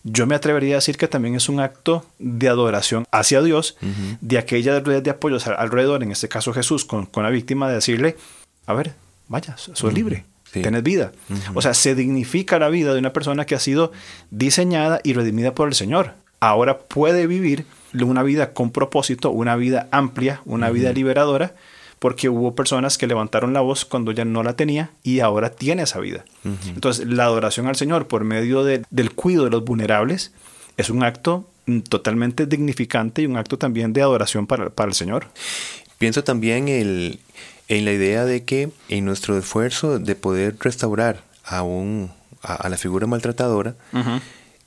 yo 0.04 0.26
me 0.26 0.36
atrevería 0.36 0.76
a 0.76 0.78
decir 0.78 0.98
que 0.98 1.08
también 1.08 1.36
es 1.36 1.50
un 1.50 1.60
acto 1.60 2.06
de 2.20 2.50
adoración 2.50 3.06
hacia 3.12 3.42
Dios 3.42 3.78
de 4.22 4.38
aquella 4.38 4.80
red 4.80 5.04
de 5.04 5.12
apoyos 5.12 5.48
alrededor, 5.48 6.04
en 6.04 6.12
este 6.12 6.28
caso 6.28 6.54
Jesús, 6.54 6.86
con, 6.86 7.08
la 7.16 7.30
víctima, 7.30 7.68
de 7.68 7.76
decirle, 7.76 8.18
a 8.66 8.74
ver, 8.74 8.94
vaya, 9.28 9.56
soy 9.58 9.94
libre. 9.94 10.26
Tienes 10.52 10.84
vida. 10.84 11.14
O 11.54 11.62
sea, 11.62 11.74
se 11.74 11.96
dignifica 11.96 12.60
la 12.60 12.70
vida 12.70 12.94
de 12.94 13.00
una 13.00 13.14
persona 13.14 13.46
que 13.46 13.56
ha 13.56 13.60
sido 13.60 13.92
diseñada 14.32 15.00
y 15.04 15.14
redimida 15.14 15.56
por 15.56 15.70
el 15.70 15.76
Señor. 15.76 16.14
Ahora 16.42 16.80
puede 16.80 17.28
vivir 17.28 17.66
una 17.94 18.24
vida 18.24 18.54
con 18.54 18.72
propósito, 18.72 19.32
una 19.32 19.56
vida 19.56 19.88
amplia, 19.92 20.42
una 20.46 20.70
vida 20.70 20.92
liberadora, 20.92 21.56
porque 22.02 22.30
hubo 22.30 22.56
personas 22.56 22.98
que 22.98 23.06
levantaron 23.06 23.54
la 23.54 23.62
voz 23.62 23.86
cuando 23.86 24.12
ya 24.12 24.26
no 24.26 24.42
la 24.42 24.56
tenía 24.56 24.90
y 25.04 25.20
ahora 25.20 25.52
tiene 25.52 25.84
esa 25.84 26.00
vida. 26.00 26.26
Entonces, 26.66 27.06
la 27.06 27.26
adoración 27.26 27.68
al 27.68 27.76
Señor 27.76 28.08
por 28.08 28.24
medio 28.24 28.64
del 28.64 29.12
cuidado 29.14 29.44
de 29.46 29.52
los 29.52 29.64
vulnerables 29.64 30.32
es 30.78 30.90
un 30.90 31.04
acto 31.04 31.48
mm, 31.68 31.82
totalmente 31.82 32.48
dignificante 32.48 33.22
y 33.22 33.28
un 33.28 33.38
acto 33.38 33.60
también 33.60 33.94
de 33.94 34.02
adoración 34.02 34.48
para, 34.48 34.72
el 34.76 34.94
Señor. 34.96 35.28
Pienso 36.00 36.24
también 36.24 36.70
en 36.70 37.86
la 37.86 37.92
idea 37.92 38.26
de 38.26 38.46
que 38.46 38.72
en 38.90 39.06
nuestro 39.06 39.38
esfuerzo 39.38 40.00
de 40.00 40.16
poder 40.16 40.56
restaurar 40.60 41.24
a, 41.46 41.62
un, 41.62 42.10
a, 42.42 42.68
la 42.68 42.78
figura 42.78 43.06
maltratadora, 43.06 43.76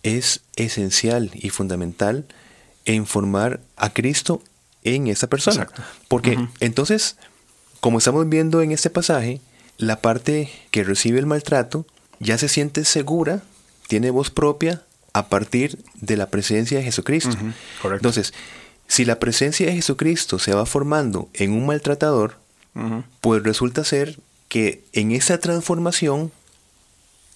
es 0.05 0.43
esencial 0.55 1.33
y 1.35 1.51
fundamental 1.51 2.27
informar 2.85 3.59
a 3.77 3.93
Cristo 3.93 4.41
en 4.85 5.09
esa 5.09 5.27
persona. 5.27 5.69
Porque 6.09 6.39
entonces, 6.61 7.17
como 7.81 7.99
estamos 7.99 8.29
viendo 8.29 8.63
en 8.63 8.71
este 8.71 8.91
pasaje, 8.91 9.41
la 9.79 10.01
parte 10.01 10.51
que 10.71 10.85
recibe 10.85 11.19
el 11.19 11.27
maltrato 11.27 11.87
ya 12.21 12.39
se 12.39 12.49
siente 12.49 12.85
segura, 12.85 13.43
tiene 13.89 14.11
voz 14.11 14.31
propia 14.31 14.83
a 15.13 15.29
partir 15.29 15.79
de 16.01 16.17
la 16.17 16.29
presencia 16.29 16.79
de 16.79 16.85
Jesucristo. 16.85 17.37
Entonces, 17.85 18.33
si 18.87 19.05
la 19.05 19.19
presencia 19.19 19.67
de 19.67 19.73
Jesucristo 19.73 20.39
se 20.39 20.55
va 20.55 20.67
formando 20.67 21.29
en 21.33 21.53
un 21.53 21.67
maltratador, 21.67 22.39
pues 23.21 23.43
resulta 23.43 23.85
ser 23.85 24.19
que 24.49 24.85
en 24.93 25.13
esa 25.13 25.39
transformación 25.39 26.31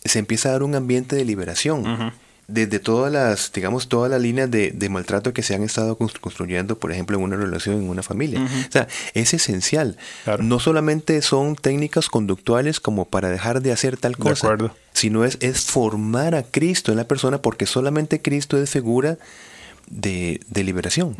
se 0.04 0.18
empieza 0.18 0.48
a 0.48 0.52
dar 0.52 0.62
un 0.62 0.74
ambiente 0.74 1.16
de 1.16 1.24
liberación 1.24 2.12
desde 2.48 2.78
todas 2.78 3.12
las, 3.12 3.52
digamos, 3.52 3.88
todas 3.88 4.10
las 4.10 4.20
líneas 4.20 4.50
de, 4.50 4.88
maltrato 4.88 5.34
que 5.34 5.42
se 5.42 5.54
han 5.54 5.62
estado 5.62 5.96
construyendo, 5.96 6.78
por 6.78 6.90
ejemplo, 6.90 7.18
en 7.18 7.22
una 7.22 7.36
relación, 7.36 7.76
en 7.76 7.90
una 7.90 8.02
familia. 8.02 8.42
O 8.42 8.72
sea, 8.72 8.88
es 9.12 9.34
esencial. 9.34 9.98
No 10.40 10.58
solamente 10.58 11.20
son 11.20 11.56
técnicas 11.56 12.08
conductuales 12.08 12.80
como 12.80 13.04
para 13.04 13.28
dejar 13.28 13.60
de 13.60 13.72
hacer 13.72 13.98
tal 13.98 14.16
cosa, 14.16 14.56
sino 14.94 15.24
es, 15.24 15.36
es 15.40 15.66
formar 15.66 16.34
a 16.34 16.42
Cristo 16.42 16.90
en 16.90 16.96
la 16.96 17.06
persona 17.06 17.42
porque 17.42 17.66
solamente 17.66 18.22
Cristo 18.22 18.56
es 18.56 18.70
figura 18.70 19.18
de, 19.90 20.40
liberación. 20.54 21.16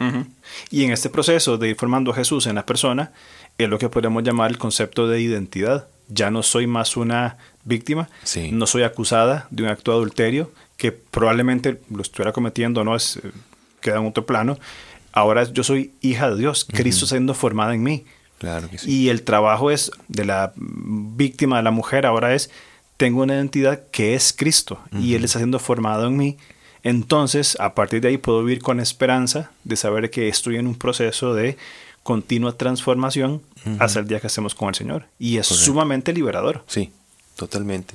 Y 0.70 0.84
en 0.84 0.92
este 0.92 1.10
proceso 1.10 1.58
de 1.58 1.70
ir 1.70 1.76
formando 1.76 2.12
a 2.12 2.14
Jesús 2.14 2.46
en 2.46 2.54
la 2.54 2.64
persona, 2.64 3.12
es 3.58 3.68
lo 3.68 3.78
que 3.78 3.88
podemos 3.88 4.22
llamar 4.22 4.50
el 4.50 4.58
concepto 4.58 5.08
de 5.08 5.20
identidad. 5.20 5.88
Ya 6.08 6.30
no 6.30 6.42
soy 6.42 6.66
más 6.66 6.96
una 6.96 7.36
víctima, 7.64 8.08
no 8.50 8.66
soy 8.66 8.82
acusada 8.82 9.46
de 9.50 9.64
un 9.64 9.68
acto 9.68 9.90
de 9.90 9.98
adulterio, 9.98 10.50
que 10.78 10.92
probablemente 10.92 11.80
lo 11.90 12.00
estuviera 12.00 12.32
cometiendo, 12.32 12.84
no 12.84 12.96
es 12.96 13.18
eh, 13.18 13.32
queda 13.82 13.98
en 13.98 14.06
otro 14.06 14.24
plano. 14.24 14.58
Ahora 15.12 15.44
yo 15.44 15.64
soy 15.64 15.92
hija 16.00 16.30
de 16.30 16.38
Dios, 16.38 16.64
Cristo 16.64 17.04
siendo 17.06 17.34
formada 17.34 17.74
en 17.74 17.82
mí. 17.82 18.06
Claro 18.38 18.70
que 18.70 18.78
sí. 18.78 18.90
Y 18.90 19.08
el 19.08 19.24
trabajo 19.24 19.70
es 19.70 19.90
de 20.06 20.24
la 20.24 20.52
víctima, 20.56 21.56
de 21.56 21.64
la 21.64 21.72
mujer, 21.72 22.06
ahora 22.06 22.34
es, 22.34 22.50
tengo 22.96 23.22
una 23.22 23.34
identidad 23.34 23.82
que 23.90 24.14
es 24.14 24.32
Cristo 24.32 24.80
y 24.92 25.14
Él 25.14 25.24
está 25.24 25.40
siendo 25.40 25.58
formado 25.58 26.06
en 26.06 26.16
mí. 26.16 26.36
Entonces, 26.84 27.56
a 27.58 27.74
partir 27.74 28.00
de 28.00 28.08
ahí 28.08 28.18
puedo 28.18 28.44
vivir 28.44 28.62
con 28.62 28.78
esperanza 28.78 29.50
de 29.64 29.74
saber 29.74 30.10
que 30.10 30.28
estoy 30.28 30.56
en 30.56 30.68
un 30.68 30.76
proceso 30.76 31.34
de 31.34 31.56
continua 32.04 32.56
transformación 32.56 33.42
hasta 33.80 33.98
el 33.98 34.06
día 34.06 34.20
que 34.20 34.28
hacemos 34.28 34.54
con 34.54 34.68
el 34.68 34.74
Señor. 34.76 35.06
Y 35.18 35.38
es 35.38 35.46
sumamente 35.48 36.12
liberador. 36.12 36.62
Sí, 36.68 36.92
Totalmente. 37.38 37.94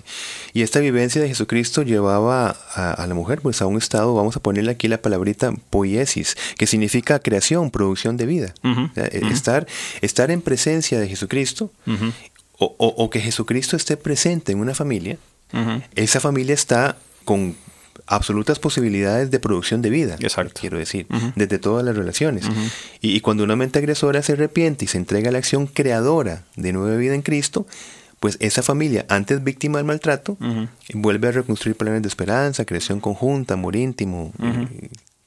Y 0.54 0.62
esta 0.62 0.80
vivencia 0.80 1.22
de 1.22 1.28
Jesucristo 1.28 1.82
llevaba 1.82 2.56
a, 2.76 3.06
la 3.06 3.14
mujer 3.14 3.42
pues 3.42 3.62
a 3.62 3.66
un 3.66 3.78
estado, 3.78 4.16
vamos 4.16 4.38
a 4.38 4.40
ponerle 4.40 4.72
aquí 4.72 4.88
la 4.88 5.02
palabrita 5.02 5.52
poiesis, 5.70 6.38
que 6.58 6.66
significa 6.66 7.20
creación, 7.20 7.70
producción 7.70 8.16
de 8.16 8.26
vida. 8.26 8.54
E, 8.96 9.22
estar, 9.34 9.68
estar 10.00 10.32
en 10.32 10.42
presencia 10.42 10.98
de 10.98 11.10
Jesucristo 11.10 11.74
o, 12.58 13.10
que 13.10 13.20
Jesucristo 13.20 13.76
esté 13.76 13.98
presente 13.98 14.54
en 14.54 14.60
una 14.60 14.74
familia, 14.74 15.18
esa 15.94 16.22
familia 16.22 16.54
está 16.54 16.96
con 17.26 17.58
absolutas 18.08 18.60
posibilidades 18.60 19.30
de 19.30 19.40
producción 19.40 19.82
de 19.82 19.90
vida, 19.90 20.16
Exacto. 20.22 20.62
quiero 20.62 20.78
decir, 20.78 21.06
desde 21.36 21.60
todas 21.60 21.84
las 21.84 21.98
relaciones. 21.98 22.46
Y, 23.02 23.12
y 23.12 23.20
cuando 23.20 23.44
una 23.44 23.58
mente 23.58 23.80
agresora 23.80 24.22
se 24.22 24.32
arrepiente 24.32 24.86
y 24.86 24.88
se 24.88 24.98
entrega 24.98 25.28
a 25.28 25.32
la 25.34 25.40
acción 25.40 25.68
creadora 25.68 26.46
de 26.56 26.72
nueva 26.72 26.96
vida 26.96 27.14
en 27.14 27.24
Cristo, 27.24 27.68
pues 28.24 28.38
esa 28.40 28.64
familia, 28.64 29.06
antes 29.10 29.44
víctima 29.44 29.80
del 29.80 29.86
maltrato, 29.86 30.38
vuelve 30.94 31.28
a 31.28 31.32
reconstruir 31.34 31.76
planes 31.76 32.04
de 32.04 32.08
esperanza, 32.08 32.64
creación 32.64 33.02
conjunta, 33.02 33.56
amor 33.56 33.76
íntimo, 33.76 34.32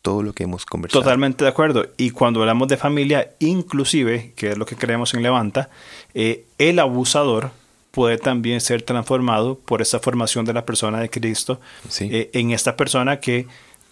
todo 0.00 0.22
lo 0.22 0.32
que 0.32 0.44
hemos 0.44 0.64
conversado. 0.64 1.02
Totalmente 1.02 1.44
de 1.44 1.50
acuerdo. 1.50 1.88
Y 1.98 2.08
cuando 2.08 2.40
hablamos 2.40 2.68
de 2.68 2.78
familia, 2.78 3.32
inclusive, 3.38 4.32
que 4.34 4.52
es 4.52 4.56
lo 4.56 4.64
que 4.64 4.76
creemos 4.76 5.12
en 5.12 5.22
Levanta, 5.22 5.68
eh, 6.14 6.46
el 6.56 6.78
abusador 6.78 7.50
puede 7.90 8.16
también 8.16 8.62
ser 8.62 8.80
transformado 8.80 9.58
por 9.58 9.82
esa 9.82 9.98
formación 9.98 10.46
de 10.46 10.54
la 10.54 10.64
persona 10.64 10.98
de 10.98 11.10
Cristo 11.10 11.60
eh, 12.00 12.30
en 12.32 12.52
esta 12.52 12.76
persona 12.76 13.20
que 13.20 13.46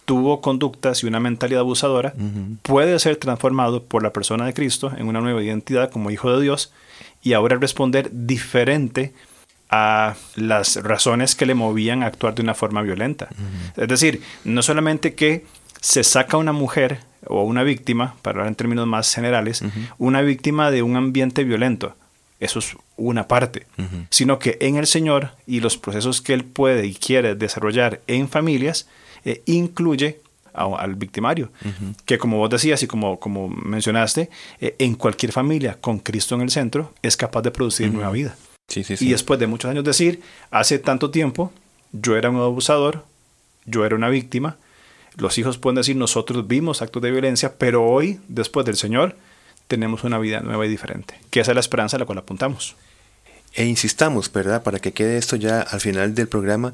tuvo 0.05 0.41
conductas 0.41 1.03
y 1.03 1.07
una 1.07 1.19
mentalidad 1.19 1.61
abusadora, 1.61 2.15
puede 2.63 2.97
ser 2.97 3.17
transformado 3.17 3.83
por 3.83 4.01
la 4.01 4.13
persona 4.13 4.47
de 4.47 4.53
Cristo 4.55 4.91
en 4.97 5.07
una 5.07 5.21
nueva 5.21 5.43
identidad 5.43 5.91
como 5.91 6.09
hijo 6.09 6.35
de 6.35 6.41
Dios 6.41 6.71
y 7.25 7.33
ahora 7.33 7.57
responder 7.57 8.09
diferente 8.13 9.11
a 9.69 10.15
las 10.35 10.77
razones 10.77 11.35
que 11.35 11.47
le 11.47 11.55
movían 11.55 12.03
a 12.03 12.05
actuar 12.05 12.35
de 12.35 12.43
una 12.43 12.53
forma 12.53 12.83
violenta. 12.83 13.27
Es 13.75 13.87
decir, 13.87 14.21
no 14.45 14.61
solamente 14.61 15.15
que 15.15 15.43
se 15.81 16.03
saca 16.03 16.37
una 16.37 16.53
mujer 16.53 16.99
o 17.25 17.43
una 17.43 17.63
víctima, 17.63 18.15
para 18.21 18.35
hablar 18.35 18.47
en 18.47 18.55
términos 18.55 18.85
más 18.85 19.11
generales, 19.13 19.63
una 19.97 20.21
víctima 20.21 20.69
de 20.69 20.83
un 20.83 20.95
ambiente 20.95 21.43
violento. 21.43 21.95
Eso 22.39 22.59
es 22.59 22.77
una 22.95 23.27
parte. 23.27 23.65
Sino 24.11 24.37
que 24.37 24.59
en 24.61 24.75
el 24.75 24.85
Señor 24.85 25.31
y 25.47 25.61
los 25.61 25.77
procesos 25.77 26.21
que 26.21 26.33
Él 26.35 26.43
puede 26.43 26.85
y 26.85 26.93
quiere 26.93 27.33
desarrollar 27.33 28.01
en 28.05 28.29
familias, 28.29 28.87
eh, 29.25 29.41
incluye 29.47 30.19
al 30.55 30.95
victimario. 30.95 31.51
Que 32.05 32.17
como 32.17 32.37
vos 32.37 32.49
decías 32.49 32.81
y 32.83 32.87
como, 32.87 33.19
como 33.19 33.49
mencionaste, 33.49 34.29
eh, 34.59 34.75
en 34.79 34.95
cualquier 34.95 35.31
familia 35.31 35.77
con 35.79 35.99
Cristo 35.99 36.35
en 36.35 36.41
el 36.41 36.49
centro 36.49 36.93
es 37.01 37.17
capaz 37.17 37.41
de 37.41 37.51
producir 37.51 37.91
nueva 37.91 38.11
vida. 38.11 38.35
Sí, 38.67 38.83
sí, 38.83 38.97
sí. 38.97 39.07
Y 39.07 39.11
después 39.11 39.39
de 39.39 39.47
muchos 39.47 39.69
años 39.69 39.83
decir, 39.83 40.21
hace 40.51 40.79
tanto 40.79 41.11
tiempo 41.11 41.51
yo 41.91 42.17
era 42.17 42.29
un 42.29 42.37
abusador 42.37 43.03
yo 43.65 43.85
era 43.85 43.95
una 43.95 44.09
víctima. 44.09 44.57
Los 45.17 45.37
hijos 45.37 45.57
pueden 45.57 45.75
decir, 45.75 45.95
nosotros 45.95 46.47
vimos 46.47 46.81
actos 46.81 47.01
de 47.01 47.11
violencia, 47.11 47.57
pero 47.57 47.83
hoy, 47.83 48.19
después 48.27 48.65
del 48.65 48.75
Señor, 48.75 49.15
tenemos 49.67 50.03
una 50.03 50.19
vida 50.19 50.41
nueva 50.41 50.65
y 50.65 50.69
diferente, 50.69 51.15
que 51.31 51.39
esa 51.39 51.51
es 51.51 51.55
la 51.55 51.61
esperanza 51.61 51.97
a 51.97 51.99
la 51.99 52.05
cual 52.05 52.19
apuntamos. 52.19 52.75
E 53.53 53.65
insistamos, 53.65 54.31
¿verdad? 54.31 54.63
Para 54.63 54.79
que 54.79 54.91
quede 54.91 55.17
esto 55.17 55.35
ya 55.37 55.61
al 55.61 55.79
final 55.79 56.13
del 56.13 56.27
programa, 56.27 56.73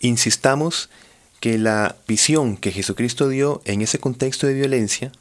insistamos 0.00 0.90
que 1.40 1.58
la 1.58 1.96
visión 2.06 2.56
que 2.56 2.72
Jesucristo 2.72 3.28
dio 3.28 3.62
en 3.64 3.82
ese 3.82 3.98
contexto 3.98 4.46
de 4.46 4.54
violencia 4.54 5.12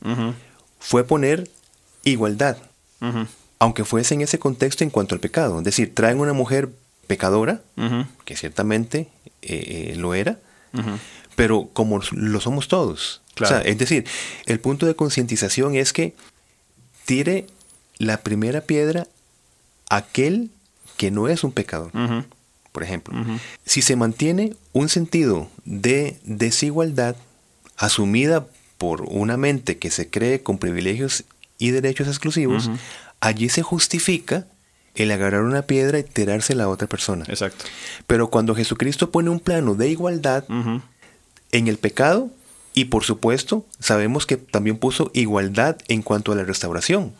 fue 0.79 1.03
poner 1.03 1.49
igualdad, 2.03 2.57
aunque 3.59 3.83
fuese 3.83 4.15
en 4.15 4.21
ese 4.21 4.39
contexto 4.39 4.83
en 4.83 4.89
cuanto 4.89 5.15
al 5.15 5.21
pecado. 5.21 5.59
Es 5.59 5.63
decir, 5.63 5.93
traen 5.93 6.19
una 6.19 6.33
mujer 6.33 6.69
pecadora, 7.07 7.61
que 8.25 8.35
ciertamente 8.35 9.07
eh, 9.41 9.91
eh, 9.91 9.95
lo 9.97 10.13
era, 10.13 10.39
pero 11.35 11.69
como 11.73 12.01
lo 12.11 12.39
somos 12.41 12.67
todos. 12.67 13.21
es 13.65 13.77
decir, 13.77 14.05
el 14.45 14.59
punto 14.59 14.85
de 14.87 14.95
concientización 14.95 15.75
es 15.75 15.93
que 15.93 16.15
tire 17.05 17.45
la 17.99 18.21
primera 18.21 18.61
piedra 18.61 19.07
aquel 19.89 20.49
que 20.97 21.11
no 21.11 21.27
es 21.27 21.43
un 21.43 21.51
pecador. 21.51 21.91
Por 22.77 22.83
ejemplo, 22.83 23.15
si 23.65 23.81
se 23.81 23.95
mantiene 23.95 24.53
un 24.71 24.87
sentido 24.87 25.49
de 25.65 26.19
desigualdad 26.25 27.15
asumida 27.75 28.45
por 28.77 29.01
una 29.01 29.35
mente 29.35 29.79
que 29.79 29.89
se 29.89 30.11
cree 30.11 30.43
con 30.43 30.59
privilegios 30.59 31.23
y 31.57 31.71
derechos 31.71 32.07
exclusivos, 32.07 32.69
allí 33.19 33.49
se 33.49 33.63
justifica 33.63 34.45
el 34.93 35.09
agarrar 35.09 35.41
una 35.41 35.63
piedra 35.63 35.97
y 35.97 36.03
tirarse 36.03 36.53
a 36.53 36.57
la 36.57 36.69
otra 36.69 36.85
persona. 36.85 37.25
Exacto. 37.27 37.65
Pero 38.05 38.29
cuando 38.29 38.53
Jesucristo 38.53 39.09
pone 39.09 39.31
un 39.31 39.39
plano 39.39 39.73
de 39.73 39.89
igualdad 39.89 40.43
en 41.51 41.67
el 41.67 41.79
pecado, 41.79 42.29
y 42.75 42.85
por 42.85 43.05
supuesto, 43.05 43.65
sabemos 43.79 44.27
que 44.27 44.37
también 44.37 44.77
puso 44.77 45.09
igualdad 45.15 45.77
en 45.87 46.03
cuanto 46.03 46.31
a 46.31 46.35
la 46.35 46.43
restauración. 46.43 47.11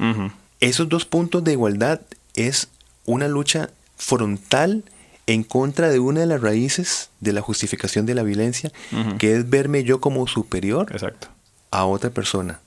Esos 0.60 0.88
dos 0.88 1.06
puntos 1.06 1.43
de 1.43 1.54
igualdad 1.54 2.02
es 2.36 2.67
una 3.06 3.28
lucha 3.28 3.72
frontal 3.98 4.84
en 5.28 5.44
contra 5.44 5.90
de 5.90 6.00
una 6.00 6.22
de 6.22 6.26
las 6.26 6.42
raíces 6.42 7.12
de 7.20 7.34
la 7.34 7.42
justificación 7.42 8.06
de 8.06 8.16
la 8.16 8.24
violencia, 8.24 8.72
que 9.20 9.36
es 9.36 9.50
verme 9.50 9.84
yo 9.84 10.00
como 10.00 10.26
superior 10.26 10.88
Exacto. 10.92 11.28
a 11.70 11.86
otra 11.86 12.10
persona. 12.10 12.60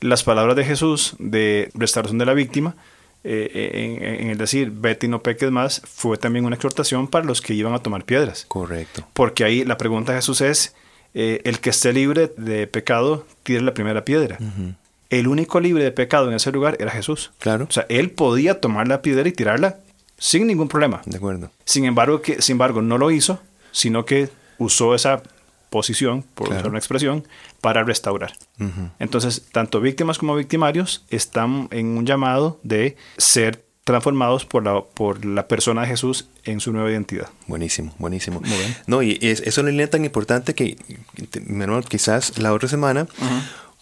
Las 0.00 0.22
palabras 0.22 0.56
de 0.56 0.64
Jesús 0.64 1.16
de 1.18 1.70
restauración 1.74 2.18
de 2.18 2.26
la 2.26 2.34
víctima, 2.34 2.76
eh, 3.24 3.50
eh, 3.54 4.18
en, 4.20 4.28
el 4.28 4.36
decir, 4.36 4.70
vete 4.70 5.06
y 5.06 5.08
no 5.08 5.22
peques 5.22 5.50
más, 5.50 5.80
fue 5.86 6.18
también 6.18 6.44
una 6.44 6.56
exhortación 6.56 7.08
para 7.08 7.24
los 7.24 7.40
que 7.40 7.54
iban 7.54 7.72
a 7.72 7.78
tomar 7.78 8.04
piedras. 8.04 8.44
Correcto. 8.46 9.06
Porque 9.14 9.44
ahí 9.44 9.64
la 9.64 9.78
pregunta 9.78 10.12
de 10.12 10.18
Jesús 10.18 10.42
es, 10.42 10.74
eh, 11.14 11.40
el 11.44 11.60
que 11.60 11.70
esté 11.70 11.94
libre 11.94 12.30
de 12.36 12.66
pecado, 12.66 13.26
tire 13.42 13.62
la 13.62 13.72
primera 13.72 14.04
piedra. 14.04 14.38
El 15.08 15.28
único 15.28 15.60
libre 15.60 15.82
de 15.82 15.92
pecado 15.92 16.28
en 16.28 16.34
ese 16.34 16.52
lugar 16.52 16.76
era 16.78 16.90
Jesús. 16.90 17.30
Claro. 17.38 17.66
O 17.68 17.72
sea, 17.72 17.86
él 17.88 18.10
podía 18.10 18.60
tomar 18.60 18.86
la 18.86 19.00
piedra 19.00 19.26
y 19.28 19.32
tirarla 19.32 19.78
sin 20.18 20.46
ningún 20.46 20.68
problema. 20.68 21.02
De 21.06 21.16
acuerdo. 21.16 21.50
Sin 21.64 21.84
embargo, 21.84 22.22
que, 22.22 22.40
sin 22.42 22.54
embargo, 22.54 22.82
no 22.82 22.98
lo 22.98 23.10
hizo, 23.10 23.40
sino 23.72 24.04
que 24.04 24.28
usó 24.58 24.94
esa 24.94 25.22
posición, 25.70 26.22
por 26.34 26.50
usar 26.50 26.68
una 26.68 26.78
expresión, 26.78 27.26
para 27.60 27.82
restaurar. 27.82 28.32
Entonces, 29.00 29.42
tanto 29.50 29.80
víctimas 29.80 30.18
como 30.18 30.36
victimarios 30.36 31.04
están 31.10 31.68
en 31.72 31.98
un 31.98 32.06
llamado 32.06 32.60
de 32.62 32.96
ser 33.18 33.64
transformados 33.82 34.46
por 34.46 34.64
la, 34.64 34.82
por 34.82 35.24
la 35.24 35.46
persona 35.46 35.82
de 35.82 35.88
Jesús 35.88 36.26
en 36.44 36.60
su 36.60 36.72
nueva 36.72 36.90
identidad. 36.90 37.28
Buenísimo, 37.48 37.94
buenísimo. 37.98 38.40
No, 38.86 39.02
y 39.02 39.18
es, 39.20 39.40
eso 39.40 39.48
es 39.48 39.58
una 39.58 39.70
línea 39.70 39.90
tan 39.90 40.04
importante 40.04 40.54
que, 40.54 40.76
menor, 41.44 41.84
quizás 41.84 42.38
la 42.38 42.52
otra 42.52 42.68
semana 42.68 43.06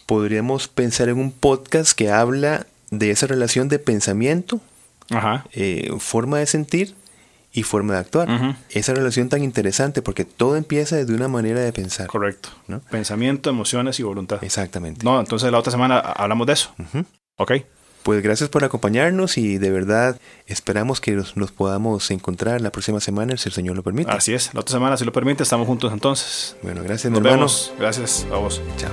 podríamos 0.05 0.67
pensar 0.67 1.09
en 1.09 1.19
un 1.19 1.31
podcast 1.31 1.93
que 1.93 2.11
habla 2.11 2.67
de 2.91 3.11
esa 3.11 3.27
relación 3.27 3.69
de 3.69 3.79
pensamiento, 3.79 4.61
eh, 5.53 5.91
forma 5.99 6.39
de 6.39 6.45
sentir 6.45 6.95
y 7.51 7.63
forma 7.63 7.93
de 7.93 7.99
actuar. 7.99 8.57
Esa 8.71 8.93
relación 8.93 9.29
tan 9.29 9.43
interesante 9.43 10.01
porque 10.01 10.25
todo 10.25 10.55
empieza 10.57 10.95
desde 10.95 11.13
una 11.13 11.27
manera 11.27 11.59
de 11.61 11.71
pensar. 11.71 12.07
Correcto. 12.07 12.49
Pensamiento, 12.89 13.49
emociones 13.49 13.99
y 13.99 14.03
voluntad. 14.03 14.43
Exactamente. 14.43 15.05
No, 15.05 15.19
entonces 15.19 15.51
la 15.51 15.59
otra 15.59 15.71
semana 15.71 15.99
hablamos 15.99 16.47
de 16.47 16.53
eso. 16.53 16.73
Ok. 17.37 17.51
Pues 18.03 18.21
gracias 18.21 18.49
por 18.49 18.65
acompañarnos 18.65 19.37
y 19.37 19.57
de 19.57 19.71
verdad 19.71 20.19
esperamos 20.45 20.99
que 20.99 21.13
nos, 21.13 21.51
podamos 21.53 22.11
encontrar 22.11 22.59
la 22.59 22.69
próxima 22.69 22.99
semana 22.99 23.37
si 23.37 23.47
el 23.47 23.53
Señor 23.53 23.77
lo 23.77 23.83
permite. 23.83 24.11
Así 24.11 24.33
es, 24.33 24.53
la 24.53 24.59
otra 24.59 24.73
semana 24.73 24.97
si 24.97 25.05
lo 25.05 25.13
permite 25.13 25.43
estamos 25.43 25.67
juntos 25.67 25.93
entonces. 25.93 26.57
Bueno, 26.63 26.83
gracias 26.83 27.13
nos 27.13 27.23
vemos. 27.23 27.73
Gracias 27.79 28.27
a 28.29 28.35
vos. 28.35 28.61
Chao. 28.75 28.91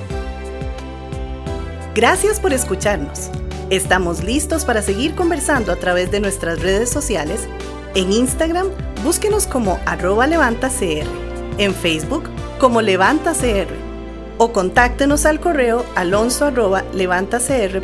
Gracias 1.96 2.38
por 2.38 2.52
escucharnos. 2.52 3.30
Estamos 3.70 4.24
listos 4.24 4.64
para 4.64 4.82
seguir 4.82 5.14
conversando 5.14 5.70
a 5.70 5.76
través 5.76 6.10
de 6.10 6.18
nuestras 6.18 6.60
redes 6.60 6.90
sociales 6.90 7.46
en 7.94 8.12
Instagram, 8.12 8.66
búsquenos 9.04 9.46
como 9.46 9.78
arroba 9.86 10.26
levantacr. 10.26 11.06
En 11.56 11.72
Facebook, 11.72 12.24
como 12.58 12.82
levantacr. 12.82 13.68
O 14.38 14.52
contáctenos 14.52 15.24
al 15.24 15.38
correo 15.38 15.84
alonso 15.94 16.50
levantacr.org. 16.92 17.80